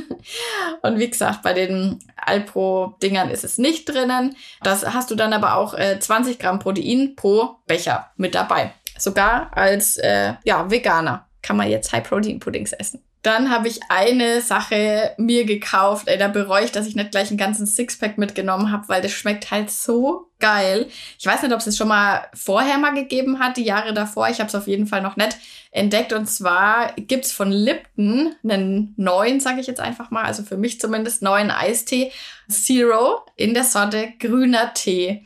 und 0.81 0.99
wie 0.99 1.09
gesagt, 1.09 1.41
bei 1.41 1.53
den 1.53 1.99
Alpro-Dingern 2.17 3.29
ist 3.29 3.45
es 3.45 3.57
nicht 3.57 3.87
drinnen. 3.87 4.35
Das 4.61 4.85
hast 4.85 5.09
du 5.09 5.15
dann 5.15 5.31
aber 5.31 5.55
auch 5.55 5.73
äh, 5.73 6.01
20 6.01 6.37
Gramm 6.37 6.59
Protein 6.59 7.15
pro 7.15 7.59
Becher 7.65 8.11
mit 8.17 8.35
dabei. 8.35 8.73
Sogar 8.97 9.55
als 9.55 9.95
äh, 9.95 10.33
ja, 10.43 10.69
Veganer 10.69 11.29
kann 11.41 11.55
man 11.55 11.69
jetzt 11.69 11.93
High-Protein-Puddings 11.93 12.73
essen. 12.73 13.01
Dann 13.23 13.49
habe 13.49 13.69
ich 13.69 13.79
eine 13.87 14.41
Sache 14.41 15.13
mir 15.17 15.45
gekauft. 15.45 16.09
Ey, 16.09 16.17
da 16.17 16.27
bereue 16.27 16.65
ich, 16.65 16.73
dass 16.73 16.87
ich 16.87 16.95
nicht 16.95 17.11
gleich 17.11 17.29
einen 17.29 17.37
ganzen 17.37 17.65
Sixpack 17.65 18.17
mitgenommen 18.17 18.69
habe, 18.69 18.89
weil 18.89 19.01
das 19.01 19.13
schmeckt 19.13 19.49
halt 19.49 19.71
so 19.71 20.29
geil. 20.39 20.89
Ich 21.17 21.25
weiß 21.25 21.41
nicht, 21.41 21.53
ob 21.53 21.59
es 21.59 21.67
es 21.67 21.77
schon 21.77 21.87
mal 21.87 22.27
vorher 22.33 22.77
mal 22.77 22.93
gegeben 22.93 23.39
hat, 23.39 23.55
die 23.55 23.63
Jahre 23.63 23.93
davor. 23.93 24.27
Ich 24.27 24.39
habe 24.39 24.49
es 24.49 24.55
auf 24.55 24.67
jeden 24.67 24.87
Fall 24.87 25.01
noch 25.01 25.15
nicht 25.15 25.37
entdeckt. 25.71 26.11
Und 26.11 26.27
zwar 26.27 26.91
gibt's 26.97 27.31
von 27.31 27.49
Lipton 27.49 28.35
einen 28.43 28.93
neuen, 28.97 29.39
sage 29.39 29.61
ich 29.61 29.67
jetzt 29.67 29.79
einfach 29.79 30.11
mal, 30.11 30.25
also 30.25 30.43
für 30.43 30.57
mich 30.57 30.81
zumindest 30.81 31.21
neuen 31.21 31.49
Eistee 31.49 32.11
Zero 32.49 33.25
in 33.37 33.53
der 33.53 33.63
Sorte 33.63 34.11
grüner 34.19 34.73
Tee. 34.73 35.25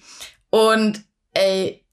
Und 0.51 1.03
ey, 1.33 1.83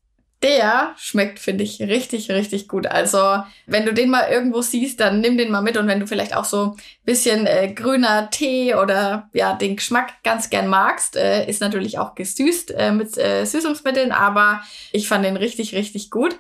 der 0.45 0.93
schmeckt, 0.99 1.39
finde 1.39 1.65
ich, 1.65 1.81
richtig, 1.81 2.31
richtig 2.31 2.69
gut. 2.69 2.87
Also, 2.87 3.43
wenn 3.67 3.87
du 3.87 3.95
den 3.95 4.11
mal 4.11 4.29
irgendwo 4.31 4.61
siehst, 4.61 5.01
dann 5.01 5.23
nimm 5.23 5.39
den 5.39 5.51
mal 5.51 5.63
mit. 5.63 5.79
Und 5.79 5.87
wenn 5.87 6.01
du 6.01 6.07
vielleicht 6.07 6.37
auch 6.37 6.45
so 6.45 6.77
bisschen 7.05 7.47
äh, 7.47 7.73
grüner 7.73 8.29
Tee 8.31 8.75
oder 8.75 9.31
ja, 9.33 9.55
den 9.55 9.77
Geschmack 9.77 10.23
ganz 10.23 10.51
gern 10.51 10.69
magst, 10.69 11.17
äh, 11.17 11.49
ist 11.49 11.63
natürlich 11.63 11.99
auch 11.99 12.15
gesüßt 12.15 12.73
äh, 12.73 12.93
mit 12.93 13.17
äh, 13.17 13.47
Süßungsmitteln, 13.47 14.13
aber 14.13 14.61
ich 14.93 15.09
fand 15.09 15.25
den 15.25 15.39
richtig, 15.39 15.75
richtig 15.75 16.11
gut. 16.11 16.37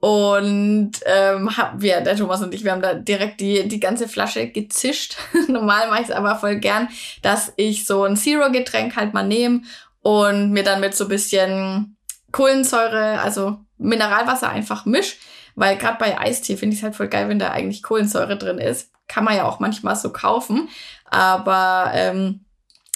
Und 0.00 0.92
ähm, 1.06 1.56
haben 1.56 1.80
wir, 1.80 2.02
der 2.02 2.16
Thomas 2.16 2.42
und 2.42 2.52
ich, 2.52 2.62
wir 2.62 2.72
haben 2.72 2.82
da 2.82 2.92
direkt 2.92 3.40
die, 3.40 3.66
die 3.66 3.80
ganze 3.80 4.06
Flasche 4.06 4.48
gezischt. 4.48 5.16
Normal 5.48 5.88
mache 5.88 6.02
ich 6.02 6.08
es 6.08 6.14
aber 6.14 6.36
voll 6.36 6.56
gern, 6.56 6.88
dass 7.22 7.54
ich 7.56 7.86
so 7.86 8.04
ein 8.04 8.16
Zero-Getränk 8.16 8.96
halt 8.96 9.14
mal 9.14 9.26
nehme 9.26 9.62
und 10.02 10.52
mir 10.52 10.62
dann 10.62 10.80
mit 10.80 10.94
so 10.94 11.08
bisschen 11.08 11.95
Kohlensäure, 12.36 13.18
also 13.20 13.56
Mineralwasser 13.78 14.50
einfach 14.50 14.84
misch, 14.84 15.16
weil 15.54 15.78
gerade 15.78 15.96
bei 15.98 16.18
Eistee 16.18 16.58
finde 16.58 16.74
ich 16.74 16.80
es 16.80 16.82
halt 16.84 16.94
voll 16.94 17.08
geil, 17.08 17.30
wenn 17.30 17.38
da 17.38 17.50
eigentlich 17.50 17.82
Kohlensäure 17.82 18.36
drin 18.36 18.58
ist. 18.58 18.90
Kann 19.08 19.24
man 19.24 19.36
ja 19.36 19.44
auch 19.44 19.58
manchmal 19.58 19.96
so 19.96 20.12
kaufen, 20.12 20.68
aber 21.06 21.92
ähm, 21.94 22.44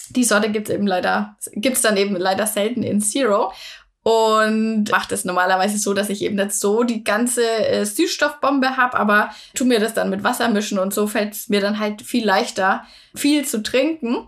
die 0.09 0.25
Sorte 0.25 0.51
gibt's 0.51 0.69
eben 0.69 0.85
leider, 0.85 1.37
gibt's 1.53 1.81
dann 1.81 1.97
eben 1.97 2.15
leider 2.17 2.45
selten 2.45 2.83
in 2.83 3.01
Zero 3.01 3.51
und 4.03 4.91
mache 4.91 5.09
das 5.09 5.25
normalerweise 5.25 5.79
so, 5.79 5.95
dass 5.95 6.09
ich 6.09 6.21
eben 6.21 6.35
nicht 6.35 6.53
so 6.53 6.83
die 6.83 7.03
ganze 7.03 7.43
äh, 7.43 7.83
Süßstoffbombe 7.83 8.77
habe, 8.77 8.95
aber 8.95 9.31
tu 9.55 9.65
mir 9.65 9.79
das 9.79 9.95
dann 9.95 10.11
mit 10.11 10.23
Wasser 10.23 10.49
mischen 10.49 10.77
und 10.77 10.93
so 10.93 11.07
fällt 11.07 11.33
es 11.33 11.49
mir 11.49 11.61
dann 11.61 11.79
halt 11.79 12.03
viel 12.03 12.25
leichter, 12.25 12.83
viel 13.15 13.43
zu 13.43 13.63
trinken. 13.63 14.27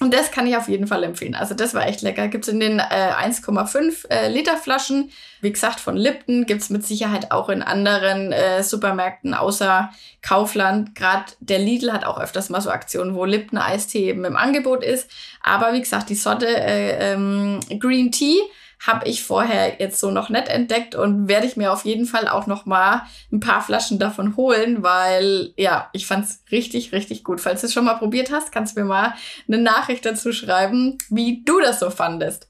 Und 0.00 0.12
das 0.14 0.30
kann 0.32 0.46
ich 0.46 0.56
auf 0.56 0.68
jeden 0.68 0.86
Fall 0.86 1.04
empfehlen. 1.04 1.34
Also 1.34 1.54
das 1.54 1.74
war 1.74 1.86
echt 1.86 2.02
lecker. 2.02 2.26
Gibt's 2.28 2.48
in 2.48 2.58
den 2.58 2.78
äh, 2.78 3.12
1,5 3.12 4.08
äh, 4.10 4.28
Liter 4.28 4.56
Flaschen. 4.56 5.10
Wie 5.40 5.52
gesagt, 5.52 5.80
von 5.80 5.96
Lipton 5.96 6.46
gibt's 6.46 6.70
mit 6.70 6.84
Sicherheit 6.84 7.30
auch 7.30 7.48
in 7.48 7.62
anderen 7.62 8.32
äh, 8.32 8.62
Supermärkten 8.64 9.34
außer 9.34 9.90
Kaufland. 10.22 10.94
Gerade 10.94 11.26
der 11.40 11.58
Lidl 11.58 11.92
hat 11.92 12.04
auch 12.04 12.18
öfters 12.18 12.48
mal 12.48 12.60
so 12.60 12.70
Aktionen, 12.70 13.14
wo 13.14 13.24
Lipton 13.24 13.58
Eistee 13.58 14.08
eben 14.08 14.24
im 14.24 14.36
Angebot 14.36 14.82
ist. 14.82 15.08
Aber 15.42 15.72
wie 15.72 15.80
gesagt, 15.80 16.08
die 16.08 16.14
Sorte 16.14 16.46
äh, 16.48 17.12
ähm, 17.12 17.60
Green 17.78 18.10
Tea 18.10 18.40
habe 18.82 19.08
ich 19.08 19.22
vorher 19.22 19.80
jetzt 19.80 20.00
so 20.00 20.10
noch 20.10 20.28
nicht 20.28 20.48
entdeckt 20.48 20.94
und 20.96 21.28
werde 21.28 21.46
ich 21.46 21.56
mir 21.56 21.72
auf 21.72 21.84
jeden 21.84 22.04
Fall 22.04 22.26
auch 22.26 22.48
noch 22.48 22.66
mal 22.66 23.02
ein 23.30 23.38
paar 23.38 23.62
Flaschen 23.62 24.00
davon 24.00 24.36
holen, 24.36 24.82
weil 24.82 25.54
ja, 25.56 25.88
ich 25.92 26.06
fand's 26.06 26.42
richtig, 26.50 26.92
richtig 26.92 27.22
gut. 27.22 27.40
Falls 27.40 27.60
du 27.60 27.68
es 27.68 27.72
schon 27.72 27.84
mal 27.84 27.94
probiert 27.94 28.32
hast, 28.32 28.50
kannst 28.50 28.76
du 28.76 28.80
mir 28.80 28.86
mal 28.86 29.14
eine 29.46 29.58
Nachricht 29.58 30.04
dazu 30.04 30.32
schreiben, 30.32 30.98
wie 31.10 31.44
du 31.44 31.60
das 31.60 31.78
so 31.78 31.90
fandest. 31.90 32.48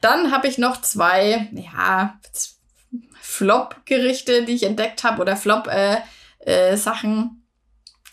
Dann 0.00 0.30
habe 0.30 0.46
ich 0.46 0.58
noch 0.58 0.80
zwei, 0.80 1.48
ja, 1.52 2.20
Flop-Gerichte, 3.20 4.44
die 4.44 4.52
ich 4.52 4.62
entdeckt 4.62 5.02
habe 5.02 5.20
oder 5.20 5.36
Flop-Sachen. 5.36 5.72
Äh, 6.46 7.16
äh, 7.16 7.44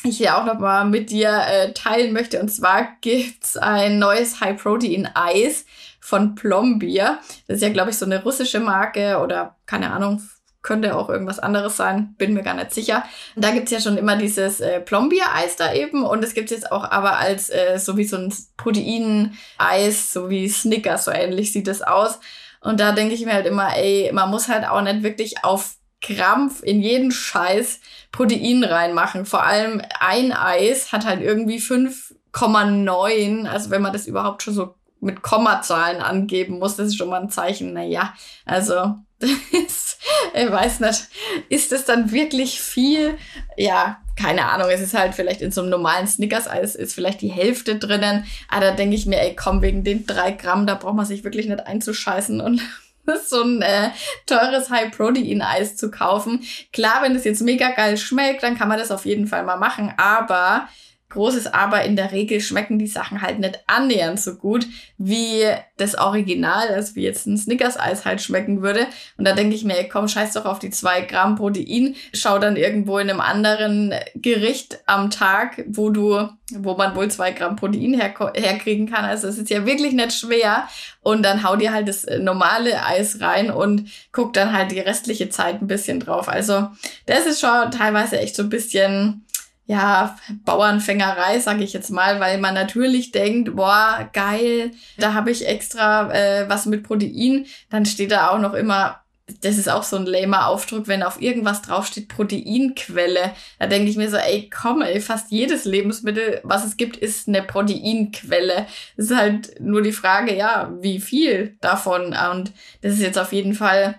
ich 0.03 0.17
hier 0.17 0.37
auch 0.37 0.45
nochmal 0.45 0.85
mit 0.85 1.11
dir 1.11 1.29
äh, 1.47 1.73
teilen 1.73 2.11
möchte. 2.13 2.39
Und 2.39 2.49
zwar 2.49 2.87
gibt's 3.01 3.55
ein 3.55 3.99
neues 3.99 4.41
High-Protein-Eis 4.41 5.65
von 6.01 6.35
Plombier. 6.35 7.19
Das 7.47 7.57
ist 7.57 7.63
ja, 7.63 7.69
glaube 7.69 7.91
ich, 7.91 7.97
so 7.97 8.05
eine 8.05 8.21
russische 8.21 8.59
Marke 8.59 9.19
oder 9.19 9.55
keine 9.65 9.91
Ahnung, 9.91 10.21
könnte 10.61 10.95
auch 10.95 11.09
irgendwas 11.09 11.39
anderes 11.39 11.77
sein, 11.77 12.13
bin 12.17 12.33
mir 12.33 12.43
gar 12.43 12.53
nicht 12.53 12.73
sicher. 12.73 13.03
Da 13.35 13.51
gibt's 13.51 13.71
ja 13.71 13.79
schon 13.79 13.97
immer 13.97 14.15
dieses 14.15 14.59
äh, 14.59 14.79
Plombier-Eis 14.79 15.55
da 15.55 15.73
eben 15.73 16.03
und 16.03 16.23
es 16.23 16.33
gibt 16.33 16.51
jetzt 16.51 16.71
auch 16.71 16.83
aber 16.83 17.17
als 17.17 17.49
äh, 17.49 17.79
so 17.79 17.97
wie 17.97 18.03
so 18.03 18.17
ein 18.17 18.33
Protein-Eis, 18.57 20.11
so 20.11 20.29
wie 20.29 20.47
Snickers, 20.49 21.05
so 21.05 21.11
ähnlich 21.11 21.51
sieht 21.51 21.67
das 21.67 21.81
aus. 21.81 22.19
Und 22.61 22.79
da 22.79 22.91
denke 22.91 23.15
ich 23.15 23.25
mir 23.25 23.33
halt 23.33 23.47
immer, 23.47 23.75
ey, 23.75 24.11
man 24.13 24.29
muss 24.29 24.47
halt 24.47 24.67
auch 24.67 24.81
nicht 24.81 25.01
wirklich 25.01 25.43
auf 25.43 25.77
Krampf 25.99 26.61
in 26.63 26.81
jeden 26.81 27.11
Scheiß 27.11 27.79
Protein 28.11 28.63
reinmachen. 28.63 29.25
Vor 29.25 29.43
allem 29.43 29.81
ein 29.99 30.31
Eis 30.31 30.91
hat 30.91 31.05
halt 31.05 31.21
irgendwie 31.21 31.57
5,9. 31.57 33.47
Also 33.47 33.71
wenn 33.71 33.81
man 33.81 33.93
das 33.93 34.05
überhaupt 34.05 34.43
schon 34.43 34.53
so 34.53 34.75
mit 35.01 35.23
Kommazahlen 35.23 36.01
angeben 36.01 36.59
muss, 36.59 36.75
das 36.75 36.87
ist 36.87 36.97
schon 36.97 37.09
mal 37.09 37.21
ein 37.21 37.29
Zeichen. 37.29 37.73
Naja, 37.73 38.13
also 38.45 38.95
ist, 39.19 39.97
ich 40.33 40.51
weiß 40.51 40.79
nicht, 40.79 41.07
ist 41.49 41.71
das 41.71 41.85
dann 41.85 42.11
wirklich 42.11 42.61
viel? 42.61 43.17
Ja, 43.57 43.99
keine 44.15 44.45
Ahnung, 44.45 44.69
es 44.69 44.81
ist 44.81 44.93
halt 44.93 45.15
vielleicht 45.15 45.41
in 45.41 45.51
so 45.51 45.61
einem 45.61 45.71
normalen 45.71 46.07
Snickers-Eis 46.07 46.75
ist 46.75 46.93
vielleicht 46.93 47.21
die 47.21 47.31
Hälfte 47.31 47.77
drinnen. 47.77 48.25
Aber 48.47 48.61
da 48.61 48.71
denke 48.71 48.95
ich 48.95 49.05
mir, 49.07 49.19
ey, 49.19 49.35
komm, 49.35 49.61
wegen 49.61 49.83
den 49.83 50.05
drei 50.05 50.31
Gramm, 50.31 50.67
da 50.67 50.75
braucht 50.75 50.95
man 50.95 51.05
sich 51.05 51.23
wirklich 51.23 51.47
nicht 51.47 51.65
einzuscheißen 51.65 52.39
und 52.39 52.61
so 53.25 53.41
ein 53.41 53.63
äh, 53.63 53.89
teures 54.27 54.69
High-Protein-Eis 54.69 55.77
zu 55.77 55.89
kaufen. 55.89 56.43
Klar, 56.71 57.01
wenn 57.01 57.15
das 57.15 57.23
jetzt 57.23 57.41
mega 57.41 57.71
geil 57.71 57.97
schmeckt, 57.97 58.43
dann 58.43 58.57
kann 58.57 58.67
man 58.67 58.77
das 58.77 58.91
auf 58.91 59.05
jeden 59.05 59.25
Fall 59.25 59.43
mal 59.43 59.57
machen, 59.57 59.93
aber 59.97 60.67
großes 61.11 61.53
Aber, 61.53 61.83
in 61.83 61.95
der 61.95 62.11
Regel 62.11 62.41
schmecken 62.41 62.79
die 62.79 62.87
Sachen 62.87 63.21
halt 63.21 63.39
nicht 63.39 63.59
annähernd 63.67 64.19
so 64.19 64.35
gut, 64.35 64.65
wie 64.97 65.43
das 65.77 65.95
Original, 65.95 66.69
also 66.69 66.95
wie 66.95 67.03
jetzt 67.03 67.27
ein 67.27 67.37
Snickers-Eis 67.37 68.05
halt 68.05 68.21
schmecken 68.21 68.61
würde. 68.61 68.87
Und 69.17 69.25
da 69.25 69.33
denke 69.33 69.55
ich 69.55 69.63
mir, 69.63 69.87
komm, 69.89 70.07
scheiß 70.07 70.33
doch 70.33 70.45
auf 70.45 70.59
die 70.59 70.69
zwei 70.69 71.01
Gramm 71.01 71.35
Protein, 71.35 71.95
schau 72.13 72.39
dann 72.39 72.55
irgendwo 72.55 72.97
in 72.97 73.09
einem 73.09 73.21
anderen 73.21 73.93
Gericht 74.15 74.79
am 74.85 75.09
Tag, 75.11 75.63
wo 75.67 75.89
du, 75.89 76.29
wo 76.53 76.75
man 76.75 76.95
wohl 76.95 77.09
zwei 77.11 77.31
Gramm 77.31 77.55
Protein 77.55 77.93
her 77.93 78.13
herkriegen 78.35 78.89
kann. 78.89 79.05
Also 79.05 79.27
es 79.27 79.37
ist 79.37 79.49
ja 79.49 79.65
wirklich 79.65 79.93
nicht 79.93 80.13
schwer. 80.13 80.67
Und 81.01 81.23
dann 81.23 81.43
hau 81.43 81.55
dir 81.55 81.73
halt 81.73 81.87
das 81.87 82.05
normale 82.19 82.85
Eis 82.85 83.21
rein 83.21 83.49
und 83.51 83.89
guck 84.11 84.33
dann 84.33 84.53
halt 84.53 84.71
die 84.71 84.79
restliche 84.79 85.29
Zeit 85.29 85.61
ein 85.61 85.67
bisschen 85.67 85.99
drauf. 85.99 86.29
Also 86.29 86.69
das 87.05 87.25
ist 87.25 87.41
schon 87.41 87.71
teilweise 87.71 88.19
echt 88.19 88.35
so 88.35 88.43
ein 88.43 88.49
bisschen 88.49 89.25
ja, 89.71 90.17
Bauernfängerei, 90.43 91.39
sage 91.39 91.63
ich 91.63 91.71
jetzt 91.71 91.91
mal, 91.91 92.19
weil 92.19 92.39
man 92.39 92.53
natürlich 92.53 93.11
denkt, 93.11 93.55
boah, 93.55 94.09
geil, 94.11 94.71
da 94.97 95.13
habe 95.13 95.31
ich 95.31 95.47
extra 95.47 96.11
äh, 96.11 96.49
was 96.49 96.65
mit 96.65 96.83
Protein. 96.83 97.45
Dann 97.69 97.85
steht 97.85 98.11
da 98.11 98.31
auch 98.31 98.39
noch 98.39 98.53
immer, 98.53 99.01
das 99.39 99.57
ist 99.57 99.69
auch 99.69 99.83
so 99.83 99.95
ein 99.95 100.05
lamer 100.05 100.47
Aufdruck, 100.47 100.89
wenn 100.89 101.03
auf 101.03 101.21
irgendwas 101.21 101.61
draufsteht 101.61 102.09
Proteinquelle. 102.09 103.31
Da 103.59 103.67
denke 103.67 103.89
ich 103.89 103.95
mir 103.95 104.09
so, 104.09 104.17
ey, 104.17 104.49
komm, 104.53 104.81
ey, 104.81 104.99
fast 104.99 105.31
jedes 105.31 105.63
Lebensmittel, 105.63 106.41
was 106.43 106.65
es 106.65 106.75
gibt, 106.75 106.97
ist 106.97 107.29
eine 107.29 107.41
Proteinquelle. 107.41 108.65
Es 108.97 109.05
ist 109.05 109.15
halt 109.15 109.61
nur 109.61 109.81
die 109.81 109.93
Frage, 109.93 110.35
ja, 110.35 110.69
wie 110.81 110.99
viel 110.99 111.55
davon? 111.61 112.13
Und 112.29 112.51
das 112.81 112.95
ist 112.95 113.01
jetzt 113.01 113.17
auf 113.17 113.31
jeden 113.31 113.53
Fall 113.53 113.95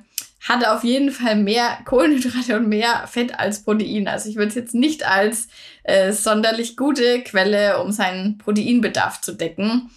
hat 0.49 0.67
auf 0.67 0.83
jeden 0.83 1.11
Fall 1.11 1.37
mehr 1.37 1.79
Kohlenhydrate 1.85 2.57
und 2.57 2.69
mehr 2.69 3.07
Fett 3.07 3.39
als 3.39 3.63
Protein. 3.63 4.09
Also 4.09 4.29
ich 4.29 4.37
würde 4.37 4.49
es 4.49 4.55
jetzt 4.55 4.75
nicht 4.75 5.07
als 5.07 5.49
äh, 5.85 6.13
sonderlich 6.13 6.77
gute 6.77 7.23
Quelle, 7.23 7.81
um 7.81 7.93
seinen 7.93 8.39
Proteinbedarf 8.39 9.21
zu 9.21 9.33
decken, 9.33 9.91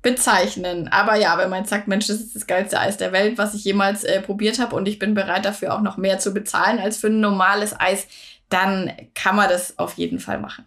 bezeichnen. 0.00 0.88
Aber 0.88 1.16
ja, 1.16 1.36
wenn 1.38 1.50
man 1.50 1.64
sagt, 1.66 1.88
Mensch, 1.88 2.06
das 2.06 2.20
ist 2.20 2.34
das 2.34 2.46
geilste 2.46 2.80
Eis 2.80 2.96
der 2.96 3.12
Welt, 3.12 3.38
was 3.38 3.54
ich 3.54 3.64
jemals 3.64 4.02
äh, 4.02 4.20
probiert 4.20 4.58
habe 4.58 4.74
und 4.74 4.88
ich 4.88 4.98
bin 4.98 5.14
bereit 5.14 5.44
dafür 5.44 5.74
auch 5.74 5.82
noch 5.82 5.96
mehr 5.96 6.18
zu 6.18 6.32
bezahlen 6.32 6.78
als 6.78 6.96
für 6.96 7.08
ein 7.08 7.20
normales 7.20 7.78
Eis, 7.78 8.08
dann 8.48 8.90
kann 9.14 9.36
man 9.36 9.48
das 9.48 9.78
auf 9.78 9.94
jeden 9.94 10.18
Fall 10.18 10.38
machen 10.38 10.64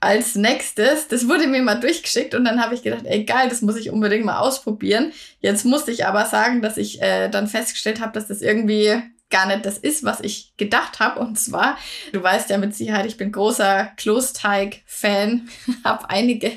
als 0.00 0.34
nächstes, 0.34 1.08
das 1.08 1.28
wurde 1.28 1.46
mir 1.46 1.62
mal 1.62 1.80
durchgeschickt 1.80 2.34
und 2.34 2.44
dann 2.44 2.62
habe 2.62 2.74
ich 2.74 2.82
gedacht, 2.82 3.04
ey 3.04 3.24
geil, 3.24 3.48
das 3.48 3.62
muss 3.62 3.76
ich 3.76 3.90
unbedingt 3.90 4.24
mal 4.24 4.38
ausprobieren. 4.38 5.12
Jetzt 5.40 5.64
musste 5.64 5.90
ich 5.90 6.06
aber 6.06 6.26
sagen, 6.26 6.60
dass 6.62 6.76
ich 6.76 7.00
äh, 7.00 7.28
dann 7.28 7.46
festgestellt 7.46 8.00
habe, 8.00 8.12
dass 8.12 8.28
das 8.28 8.42
irgendwie 8.42 9.02
gar 9.30 9.46
nicht 9.46 9.66
das 9.66 9.78
ist, 9.78 10.04
was 10.04 10.20
ich 10.20 10.52
gedacht 10.56 11.00
habe. 11.00 11.20
Und 11.20 11.38
zwar, 11.38 11.76
du 12.12 12.22
weißt 12.22 12.50
ja 12.50 12.58
mit 12.58 12.74
Sicherheit, 12.74 13.06
ich 13.06 13.16
bin 13.16 13.32
großer 13.32 13.90
Klosteig-Fan, 13.96 15.48
habe 15.84 16.10
einige 16.10 16.52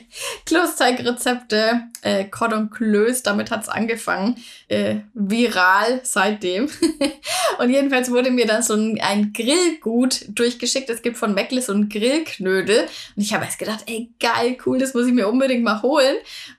Klosteig-Rezepte, 0.46 1.82
äh, 2.02 2.26
Cordon 2.26 2.70
Kleus, 2.70 3.24
damit 3.24 3.50
hat's 3.50 3.70
angefangen, 3.70 4.36
äh, 4.68 4.98
viral 5.14 6.02
seitdem. 6.04 6.70
und 7.60 7.70
jedenfalls 7.72 8.12
wurde 8.12 8.30
mir 8.30 8.46
dann 8.46 8.62
so 8.62 8.76
ein, 8.76 9.00
ein 9.02 9.34
Grillgut 9.34 10.26
durchgeschickt. 10.30 10.90
Es 10.90 11.02
gibt 11.02 11.18
von 11.18 11.34
Meckle 11.34 11.62
so 11.62 11.74
ein 11.74 11.90
Grillknödel. 11.90 12.82
Und 13.16 13.24
ich 13.24 13.34
habe 13.34 13.46
erst 13.46 13.60
gedacht, 13.60 13.86
ey 13.88 14.12
geil, 14.20 14.58
cool, 14.66 14.78
das 14.78 14.94
muss 14.94 15.08
ich 15.08 15.14
mir 15.14 15.28
unbedingt 15.28 15.64
mal 15.64 15.82
holen. 15.82 16.16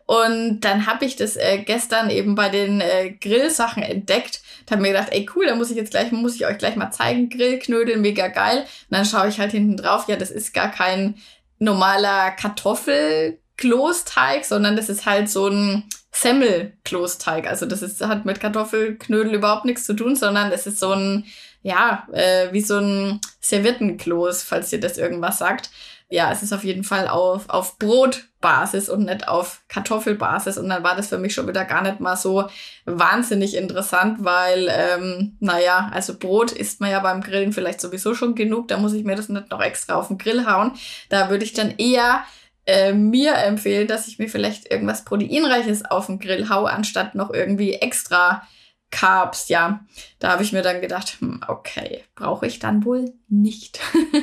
Und 0.07 0.61
dann 0.61 0.87
habe 0.87 1.05
ich 1.05 1.15
das 1.15 1.37
äh, 1.37 1.59
gestern 1.65 2.11
eben 2.11 2.35
bei 2.35 2.49
den 2.49 2.81
äh, 2.81 3.11
Grillsachen 3.13 3.85
entdeckt 3.85 4.39
und 4.39 4.50
habe 4.71 4.83
mir 4.83 4.89
gedacht, 4.89 5.09
ey 5.11 5.29
cool, 5.35 5.47
da 5.47 5.55
muss 5.55 5.71
ich 5.71 5.77
jetzt 5.77 5.91
gleich, 5.91 6.13
muss 6.13 6.35
ich 6.35 6.47
euch 6.47 6.59
gleich 6.59 6.77
mal 6.77 6.91
zeigen, 6.91 7.31
Grillknödel, 7.31 7.97
mega 7.97 8.29
geil. 8.29 8.59
Und 8.59 8.91
dann 8.91 9.05
schaue 9.05 9.29
ich 9.29 9.41
halt 9.41 9.53
hinten 9.53 9.77
drauf, 9.77 10.09
ja, 10.09 10.17
das 10.17 10.31
ist 10.31 10.55
gar 10.55 10.71
kein 10.71 11.17
normaler 11.59 12.31
Kartoffelklosteig, 12.33 14.45
sondern 14.45 14.77
das 14.77 14.89
ist 14.89 15.07
halt 15.07 15.29
so 15.29 15.49
ein 15.49 15.85
Semmelklosteig. 16.13 17.47
Also 17.47 17.67
das 17.67 17.83
ist, 17.83 18.01
hat 18.01 18.25
mit 18.25 18.41
Kartoffelknödel 18.41 19.35
überhaupt 19.35 19.65
nichts 19.65 19.85
zu 19.85 19.95
tun, 19.95 20.17
sondern 20.17 20.51
es 20.53 20.67
ist 20.67 20.81
so 20.81 20.93
ein, 20.93 21.27
ja, 21.63 22.07
äh, 22.13 22.53
wie 22.53 22.63
so 22.63 22.79
ein 22.79 23.21
Serviettenkloß, 23.41 24.43
falls 24.43 24.73
ihr 24.73 24.81
das 24.81 24.99
irgendwas 24.99 25.39
sagt 25.39 25.71
ja, 26.13 26.33
es 26.33 26.43
ist 26.43 26.53
auf 26.53 26.65
jeden 26.65 26.83
Fall 26.83 27.07
auf, 27.07 27.49
auf 27.49 27.79
Brotbasis 27.79 28.89
und 28.89 29.05
nicht 29.05 29.29
auf 29.29 29.63
Kartoffelbasis. 29.69 30.59
Und 30.59 30.69
dann 30.69 30.83
war 30.83 30.97
das 30.97 31.09
für 31.09 31.19
mich 31.19 31.33
schon 31.33 31.47
wieder 31.47 31.65
gar 31.65 31.83
nicht 31.83 32.01
mal 32.01 32.17
so 32.17 32.49
wahnsinnig 32.85 33.57
interessant, 33.57 34.17
weil, 34.25 34.69
ähm, 34.71 35.37
naja, 35.39 35.89
also 35.95 36.19
Brot 36.19 36.51
isst 36.51 36.81
man 36.81 36.91
ja 36.91 36.99
beim 36.99 37.21
Grillen 37.21 37.53
vielleicht 37.53 37.81
sowieso 37.81 38.15
schon 38.15 38.35
genug. 38.35 38.67
Da 38.67 38.77
muss 38.77 38.93
ich 38.93 39.05
mir 39.05 39.15
das 39.15 39.29
nicht 39.29 39.51
noch 39.51 39.63
extra 39.63 39.95
auf 39.95 40.09
den 40.09 40.19
Grill 40.19 40.47
hauen. 40.47 40.73
Da 41.11 41.31
würde 41.31 41.45
ich 41.45 41.53
dann 41.53 41.77
eher 41.79 42.25
äh, 42.67 42.93
mir 42.93 43.35
empfehlen, 43.35 43.87
dass 43.87 44.09
ich 44.09 44.19
mir 44.19 44.29
vielleicht 44.29 44.69
irgendwas 44.69 45.05
Proteinreiches 45.05 45.85
auf 45.85 46.07
den 46.07 46.19
Grill 46.19 46.49
hau, 46.49 46.65
anstatt 46.65 47.15
noch 47.15 47.33
irgendwie 47.33 47.75
extra 47.75 48.43
Carbs, 48.91 49.49
ja. 49.49 49.81
Da 50.19 50.33
habe 50.33 50.43
ich 50.43 50.53
mir 50.53 50.63
dann 50.63 50.81
gedacht, 50.81 51.17
hm, 51.21 51.41
okay, 51.47 52.05
brauche 52.15 52.47
ich 52.47 52.59
dann 52.59 52.85
wohl 52.85 53.13
nicht. 53.29 53.81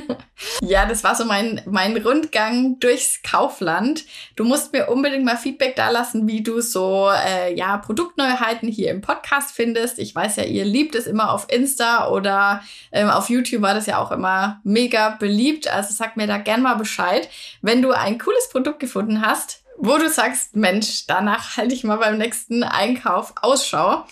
ja, 0.61 0.85
das 0.85 1.03
war 1.03 1.15
so 1.15 1.25
mein, 1.25 1.61
mein 1.65 1.95
Rundgang 1.95 2.79
durchs 2.79 3.21
Kaufland. 3.23 4.03
Du 4.35 4.43
musst 4.43 4.73
mir 4.73 4.89
unbedingt 4.89 5.23
mal 5.23 5.37
Feedback 5.37 5.75
da 5.75 5.89
lassen, 5.89 6.27
wie 6.27 6.43
du 6.43 6.59
so 6.61 7.09
äh, 7.09 7.55
ja, 7.55 7.77
Produktneuheiten 7.77 8.67
hier 8.67 8.91
im 8.91 9.01
Podcast 9.01 9.55
findest. 9.55 9.99
Ich 9.99 10.13
weiß 10.13 10.35
ja, 10.35 10.43
ihr 10.43 10.65
liebt 10.65 10.95
es 10.95 11.07
immer 11.07 11.31
auf 11.31 11.47
Insta 11.49 12.09
oder 12.09 12.61
ähm, 12.91 13.09
auf 13.09 13.29
YouTube 13.29 13.61
war 13.61 13.73
das 13.73 13.85
ja 13.85 13.99
auch 13.99 14.11
immer 14.11 14.59
mega 14.63 15.11
beliebt. 15.11 15.67
Also 15.67 15.93
sag 15.93 16.17
mir 16.17 16.27
da 16.27 16.37
gern 16.37 16.61
mal 16.61 16.75
Bescheid. 16.75 17.29
Wenn 17.61 17.81
du 17.81 17.91
ein 17.91 18.19
cooles 18.19 18.49
Produkt 18.49 18.79
gefunden 18.79 19.21
hast, 19.21 19.63
wo 19.77 19.97
du 19.97 20.09
sagst, 20.09 20.55
Mensch, 20.55 21.05
danach 21.07 21.57
halte 21.57 21.73
ich 21.73 21.83
mal 21.83 21.97
beim 21.97 22.17
nächsten 22.17 22.63
Einkauf 22.63 23.33
Ausschau, 23.41 24.05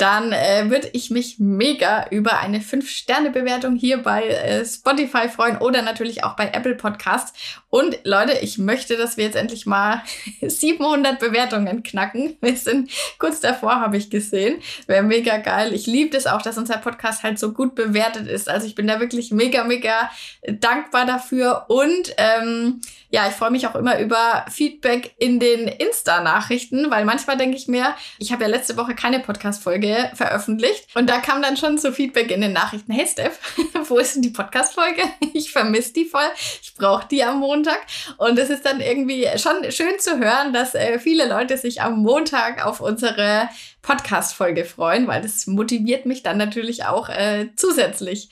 dann 0.00 0.32
äh, 0.32 0.70
würde 0.70 0.88
ich 0.92 1.10
mich 1.10 1.38
mega 1.38 2.06
über 2.10 2.38
eine 2.38 2.60
5-Sterne-Bewertung 2.60 3.76
hier 3.76 4.02
bei 4.02 4.24
äh, 4.24 4.64
Spotify 4.64 5.28
freuen 5.28 5.58
oder 5.58 5.82
natürlich 5.82 6.24
auch 6.24 6.36
bei 6.36 6.50
Apple 6.52 6.74
Podcasts. 6.74 7.32
Und 7.68 7.98
Leute, 8.04 8.38
ich 8.38 8.58
möchte, 8.58 8.96
dass 8.96 9.16
wir 9.16 9.24
jetzt 9.24 9.36
endlich 9.36 9.66
mal 9.66 10.02
700 10.40 11.18
Bewertungen 11.18 11.82
knacken. 11.82 12.36
Wir 12.40 12.56
sind 12.56 12.90
kurz 13.18 13.40
davor, 13.40 13.80
habe 13.80 13.96
ich 13.96 14.10
gesehen. 14.10 14.60
Wäre 14.86 15.02
mega 15.02 15.36
geil. 15.38 15.74
Ich 15.74 15.86
liebe 15.86 16.16
es 16.16 16.24
das 16.24 16.32
auch, 16.32 16.42
dass 16.42 16.58
unser 16.58 16.78
Podcast 16.78 17.22
halt 17.22 17.38
so 17.38 17.52
gut 17.52 17.74
bewertet 17.74 18.26
ist. 18.26 18.48
Also 18.48 18.66
ich 18.66 18.74
bin 18.74 18.86
da 18.86 19.00
wirklich 19.00 19.30
mega, 19.30 19.64
mega 19.64 20.10
dankbar 20.46 21.06
dafür. 21.06 21.66
Und 21.68 22.14
ähm, 22.16 22.80
ja, 23.10 23.26
ich 23.28 23.34
freue 23.34 23.50
mich 23.50 23.66
auch 23.66 23.74
immer 23.74 23.98
über 23.98 24.44
Feedback 24.48 25.14
in 25.18 25.40
den 25.40 25.66
Insta-Nachrichten, 25.66 26.90
weil 26.90 27.04
manchmal 27.04 27.36
denke 27.36 27.56
ich 27.56 27.68
mir, 27.68 27.94
ich 28.18 28.32
habe 28.32 28.44
ja 28.44 28.48
letzte 28.48 28.76
Woche 28.76 28.94
keine 28.94 29.20
Podcast-Folge 29.20 29.89
veröffentlicht. 30.14 30.86
Und 30.94 31.08
da 31.08 31.18
kam 31.18 31.42
dann 31.42 31.56
schon 31.56 31.78
so 31.78 31.92
Feedback 31.92 32.30
in 32.30 32.40
den 32.40 32.52
Nachrichten, 32.52 32.92
hey 32.92 33.06
Steph, 33.06 33.38
wo 33.88 33.98
ist 33.98 34.14
denn 34.14 34.22
die 34.22 34.30
Podcast-Folge? 34.30 35.02
Ich 35.32 35.52
vermisse 35.52 35.92
die 35.92 36.04
voll, 36.04 36.28
ich 36.60 36.74
brauche 36.74 37.06
die 37.08 37.22
am 37.22 37.38
Montag. 37.38 37.80
Und 38.18 38.38
es 38.38 38.50
ist 38.50 38.66
dann 38.66 38.80
irgendwie 38.80 39.26
schon 39.36 39.70
schön 39.70 39.98
zu 39.98 40.18
hören, 40.18 40.52
dass 40.52 40.74
äh, 40.74 40.98
viele 40.98 41.28
Leute 41.28 41.56
sich 41.56 41.80
am 41.80 41.98
Montag 42.02 42.64
auf 42.64 42.80
unsere 42.80 43.48
Podcast-Folge 43.82 44.64
freuen, 44.64 45.06
weil 45.06 45.22
das 45.22 45.46
motiviert 45.46 46.04
mich 46.04 46.22
dann 46.22 46.36
natürlich 46.36 46.84
auch 46.84 47.08
äh, 47.08 47.48
zusätzlich. 47.56 48.30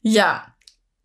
Ja, 0.00 0.46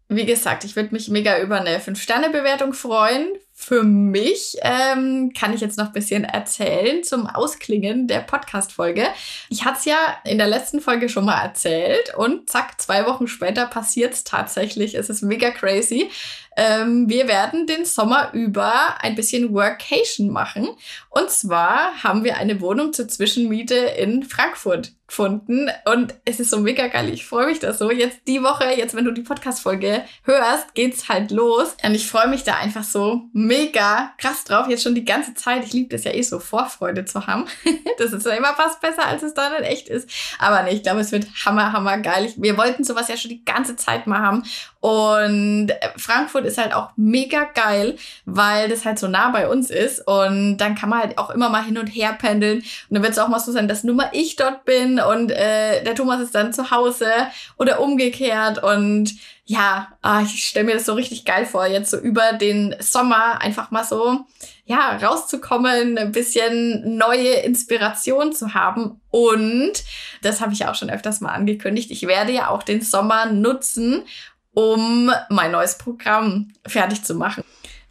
Wie 0.07 0.25
gesagt, 0.25 0.63
ich 0.63 0.75
würde 0.75 0.93
mich 0.93 1.09
mega 1.09 1.39
über 1.39 1.59
eine 1.59 1.79
5-Sterne-Bewertung 1.79 2.73
freuen 2.73 3.27
für 3.55 3.83
mich 3.83 4.57
ähm, 4.61 5.31
kann 5.37 5.53
ich 5.53 5.61
jetzt 5.61 5.77
noch 5.77 5.87
ein 5.87 5.93
bisschen 5.93 6.23
erzählen 6.23 7.03
zum 7.03 7.27
Ausklingen 7.27 8.07
der 8.07 8.19
Podcast-Folge. 8.19 9.05
Ich 9.47 9.63
hatte 9.63 9.77
es 9.79 9.85
ja 9.85 9.97
in 10.25 10.39
der 10.39 10.47
letzten 10.47 10.81
Folge 10.81 11.07
schon 11.07 11.25
mal 11.25 11.39
erzählt 11.39 12.15
und 12.17 12.49
zack, 12.49 12.81
zwei 12.81 13.05
Wochen 13.05 13.27
später 13.27 13.67
passiert 13.67 14.13
es 14.13 14.23
tatsächlich. 14.23 14.95
Es 14.95 15.09
ist 15.09 15.21
mega 15.21 15.51
crazy. 15.51 16.09
Ähm, 16.57 17.09
wir 17.09 17.27
werden 17.27 17.65
den 17.67 17.85
Sommer 17.85 18.31
über 18.33 19.01
ein 19.01 19.15
bisschen 19.15 19.53
Workation 19.53 20.29
machen. 20.29 20.67
Und 21.13 21.29
zwar 21.29 22.03
haben 22.03 22.23
wir 22.23 22.37
eine 22.37 22.59
Wohnung 22.59 22.91
zur 22.91 23.07
Zwischenmiete 23.07 23.75
in 23.75 24.23
Frankfurt 24.23 24.93
gefunden. 25.13 25.69
Und 25.85 26.15
es 26.25 26.39
ist 26.39 26.49
so 26.49 26.57
mega 26.59 26.87
geil. 26.87 27.09
Ich 27.09 27.27
freue 27.27 27.45
mich 27.45 27.59
da 27.59 27.71
so. 27.71 27.91
Jetzt 27.91 28.21
die 28.27 28.41
Woche, 28.41 28.65
jetzt 28.75 28.95
wenn 28.95 29.05
du 29.05 29.11
die 29.11 29.21
Podcast-Folge 29.21 30.03
hörst, 30.23 30.73
geht's 30.73 31.09
halt 31.09 31.29
los. 31.29 31.75
Und 31.83 31.93
ich 31.93 32.07
freue 32.07 32.27
mich 32.27 32.43
da 32.43 32.55
einfach 32.55 32.83
so 32.83 33.21
mega 33.31 34.11
krass 34.17 34.43
drauf. 34.43 34.67
Jetzt 34.67 34.81
schon 34.81 34.95
die 34.95 35.05
ganze 35.05 35.35
Zeit. 35.35 35.63
Ich 35.63 35.73
liebe 35.73 35.89
das 35.89 36.03
ja 36.03 36.11
eh 36.13 36.23
so, 36.23 36.39
Vorfreude 36.39 37.05
zu 37.05 37.27
haben. 37.27 37.45
das 37.99 38.11
ist 38.11 38.25
ja 38.25 38.33
immer 38.33 38.55
fast 38.55 38.81
besser, 38.81 39.05
als 39.05 39.21
es 39.21 39.35
dann 39.35 39.53
in 39.53 39.63
echt 39.63 39.87
ist. 39.89 40.09
Aber 40.39 40.63
nee, 40.63 40.71
ich 40.71 40.83
glaube, 40.83 41.01
es 41.01 41.11
wird 41.11 41.27
hammer, 41.45 41.73
hammer 41.73 41.99
geil. 41.99 42.25
Ich, 42.25 42.41
wir 42.41 42.57
wollten 42.57 42.83
sowas 42.83 43.07
ja 43.07 43.17
schon 43.17 43.29
die 43.29 43.45
ganze 43.45 43.75
Zeit 43.75 44.07
mal 44.07 44.19
haben. 44.19 44.43
Und 44.79 45.71
Frankfurt 45.95 46.45
ist 46.45 46.57
halt 46.57 46.73
auch 46.73 46.89
mega 46.95 47.43
geil, 47.43 47.97
weil 48.25 48.67
das 48.67 48.83
halt 48.83 48.97
so 48.99 49.07
nah 49.07 49.29
bei 49.29 49.47
uns 49.47 49.69
ist. 49.69 50.05
Und 50.07 50.57
dann 50.57 50.73
kann 50.73 50.89
man 50.89 51.02
halt 51.03 51.17
auch 51.17 51.29
immer 51.29 51.49
mal 51.49 51.63
hin 51.63 51.77
und 51.77 51.87
her 51.87 52.13
pendeln. 52.13 52.59
Und 52.59 52.65
dann 52.89 53.03
wird 53.03 53.13
es 53.13 53.19
auch 53.19 53.27
mal 53.27 53.39
so 53.39 53.51
sein, 53.51 53.67
dass 53.67 53.83
nur 53.83 53.95
mal 53.95 54.09
ich 54.13 54.35
dort 54.35 54.65
bin 54.65 54.99
und 54.99 55.31
äh, 55.31 55.83
der 55.83 55.95
Thomas 55.95 56.21
ist 56.21 56.35
dann 56.35 56.53
zu 56.53 56.71
Hause 56.71 57.11
oder 57.57 57.79
umgekehrt. 57.79 58.63
Und 58.63 59.15
ja, 59.45 59.89
ah, 60.01 60.21
ich 60.21 60.45
stelle 60.45 60.65
mir 60.65 60.73
das 60.73 60.85
so 60.85 60.93
richtig 60.93 61.25
geil 61.25 61.45
vor, 61.45 61.65
jetzt 61.65 61.91
so 61.91 61.97
über 61.97 62.33
den 62.33 62.75
Sommer 62.79 63.41
einfach 63.41 63.71
mal 63.71 63.83
so, 63.83 64.25
ja, 64.65 64.97
rauszukommen, 64.97 65.97
ein 65.97 66.11
bisschen 66.13 66.97
neue 66.97 67.33
Inspiration 67.41 68.31
zu 68.31 68.53
haben. 68.53 69.01
Und 69.09 69.73
das 70.21 70.39
habe 70.39 70.53
ich 70.53 70.65
auch 70.65 70.75
schon 70.75 70.89
öfters 70.89 71.19
mal 71.19 71.33
angekündigt. 71.33 71.91
Ich 71.91 72.07
werde 72.07 72.31
ja 72.31 72.47
auch 72.49 72.63
den 72.63 72.81
Sommer 72.81 73.25
nutzen, 73.25 74.03
um 74.53 75.11
mein 75.29 75.51
neues 75.51 75.77
Programm 75.77 76.53
fertig 76.65 77.03
zu 77.03 77.15
machen. 77.15 77.43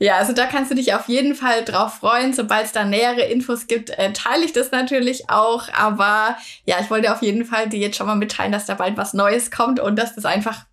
Ja, 0.03 0.17
also 0.17 0.33
da 0.33 0.47
kannst 0.47 0.69
du 0.69 0.75
dich 0.75 0.95
auf 0.95 1.07
jeden 1.07 1.37
Fall 1.37 1.65
drauf 1.65 1.99
freuen. 1.99 2.33
Sobald 2.33 2.67
es 2.67 2.73
da 2.73 2.85
nähere 2.85 3.23
Infos 3.23 3.69
gibt, 3.69 3.91
äh, 3.91 4.13
teile 4.13 4.45
ich 4.45 4.53
das 4.53 4.73
natürlich 4.73 5.31
auch. 5.31 5.69
Aber 5.73 6.37
ja, 6.65 6.79
ich 6.81 6.91
wollte 6.91 7.13
auf 7.13 7.23
jeden 7.23 7.45
Fall 7.45 7.69
dir 7.69 7.79
jetzt 7.79 7.99
schon 7.99 8.09
mal 8.09 8.17
mitteilen, 8.17 8.51
dass 8.51 8.67
da 8.67 8.75
bald 8.75 8.97
was 8.97 9.15
Neues 9.15 9.53
kommt 9.53 9.79
und 9.79 9.95
dass 9.95 10.17
das 10.17 10.25
einfach 10.25 10.65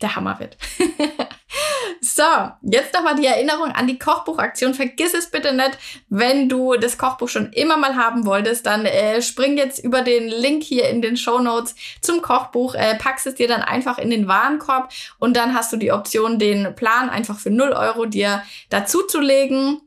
der 0.00 0.16
Hammer 0.16 0.38
wird. 0.38 0.56
so, 2.00 2.22
jetzt 2.62 2.94
nochmal 2.94 3.16
die 3.16 3.26
Erinnerung 3.26 3.70
an 3.72 3.86
die 3.86 3.98
Kochbuchaktion. 3.98 4.74
Vergiss 4.74 5.14
es 5.14 5.30
bitte 5.30 5.54
nicht, 5.54 5.78
wenn 6.08 6.48
du 6.48 6.74
das 6.74 6.98
Kochbuch 6.98 7.28
schon 7.28 7.52
immer 7.52 7.76
mal 7.76 7.96
haben 7.96 8.26
wolltest, 8.26 8.66
dann 8.66 8.84
äh, 8.84 9.22
spring 9.22 9.56
jetzt 9.56 9.82
über 9.82 10.02
den 10.02 10.28
Link 10.28 10.62
hier 10.62 10.88
in 10.88 11.02
den 11.02 11.16
Show 11.16 11.38
Notes 11.38 11.74
zum 12.00 12.22
Kochbuch, 12.22 12.74
äh, 12.74 12.96
packst 12.96 13.26
es 13.26 13.34
dir 13.34 13.48
dann 13.48 13.62
einfach 13.62 13.98
in 13.98 14.10
den 14.10 14.28
Warenkorb 14.28 14.92
und 15.18 15.36
dann 15.36 15.54
hast 15.54 15.72
du 15.72 15.76
die 15.76 15.92
Option, 15.92 16.38
den 16.38 16.74
Plan 16.74 17.08
einfach 17.08 17.38
für 17.38 17.50
0 17.50 17.72
Euro 17.72 18.06
dir 18.06 18.42
dazuzulegen 18.70 19.80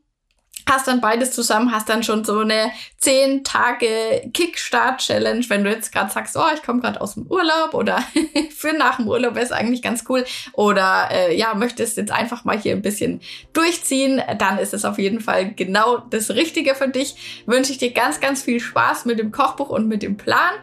hast 0.70 0.88
dann 0.88 1.02
beides 1.02 1.32
zusammen, 1.32 1.72
hast 1.72 1.90
dann 1.90 2.04
schon 2.04 2.24
so 2.24 2.40
eine 2.40 2.72
10 2.98 3.44
Tage 3.44 3.88
Kickstart-Challenge, 4.34 5.44
wenn 5.50 5.64
du 5.64 5.72
jetzt 5.72 5.92
gerade 5.92 6.12
sagst, 6.12 6.38
oh, 6.38 6.46
ich 6.54 6.64
komme 6.64 6.82
gerade 6.82 7.02
aus 7.02 7.16
dem 7.16 7.28
Urlaub 7.28 7.74
oder 7.74 8.04
für 8.56 8.74
nach 8.74 8.98
dem 8.98 9.08
Urlaub 9.08 9.38
ist 9.38 9.52
eigentlich 9.52 9.82
ganz 9.82 10.06
cool 10.10 10.26
oder 10.54 11.10
äh, 11.12 11.36
ja, 11.36 11.54
möchtest 11.54 11.98
jetzt 11.98 12.12
einfach 12.12 12.46
mal 12.46 12.58
hier 12.58 12.74
ein 12.74 12.82
bisschen 12.82 13.22
durchziehen, 13.54 14.22
dann 14.38 14.58
ist 14.60 14.74
es 14.74 14.86
auf 14.86 14.98
jeden 14.98 15.22
Fall 15.22 15.54
genau 15.54 15.98
das 15.98 16.30
Richtige 16.32 16.76
für 16.76 16.88
dich. 16.88 17.44
Wünsche 17.46 17.72
ich 17.72 17.78
dir 17.78 17.92
ganz, 17.92 18.20
ganz 18.20 18.44
viel 18.44 18.60
Spaß 18.60 19.06
mit 19.06 19.20
dem 19.20 19.32
Kochbuch 19.32 19.70
und 19.70 19.88
mit 19.88 20.04
dem 20.04 20.18
Plan 20.18 20.54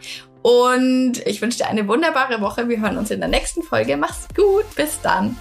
und 0.43 1.27
ich 1.27 1.43
wünsche 1.43 1.59
dir 1.59 1.67
eine 1.67 1.89
wunderbare 1.89 2.41
Woche. 2.41 2.69
Wir 2.69 2.81
hören 2.81 2.99
uns 2.99 3.11
in 3.11 3.19
der 3.19 3.29
nächsten 3.29 3.65
Folge. 3.65 3.97
Mach's 3.97 4.29
gut. 4.37 4.65
Bis 4.77 5.01
dann. 5.01 5.37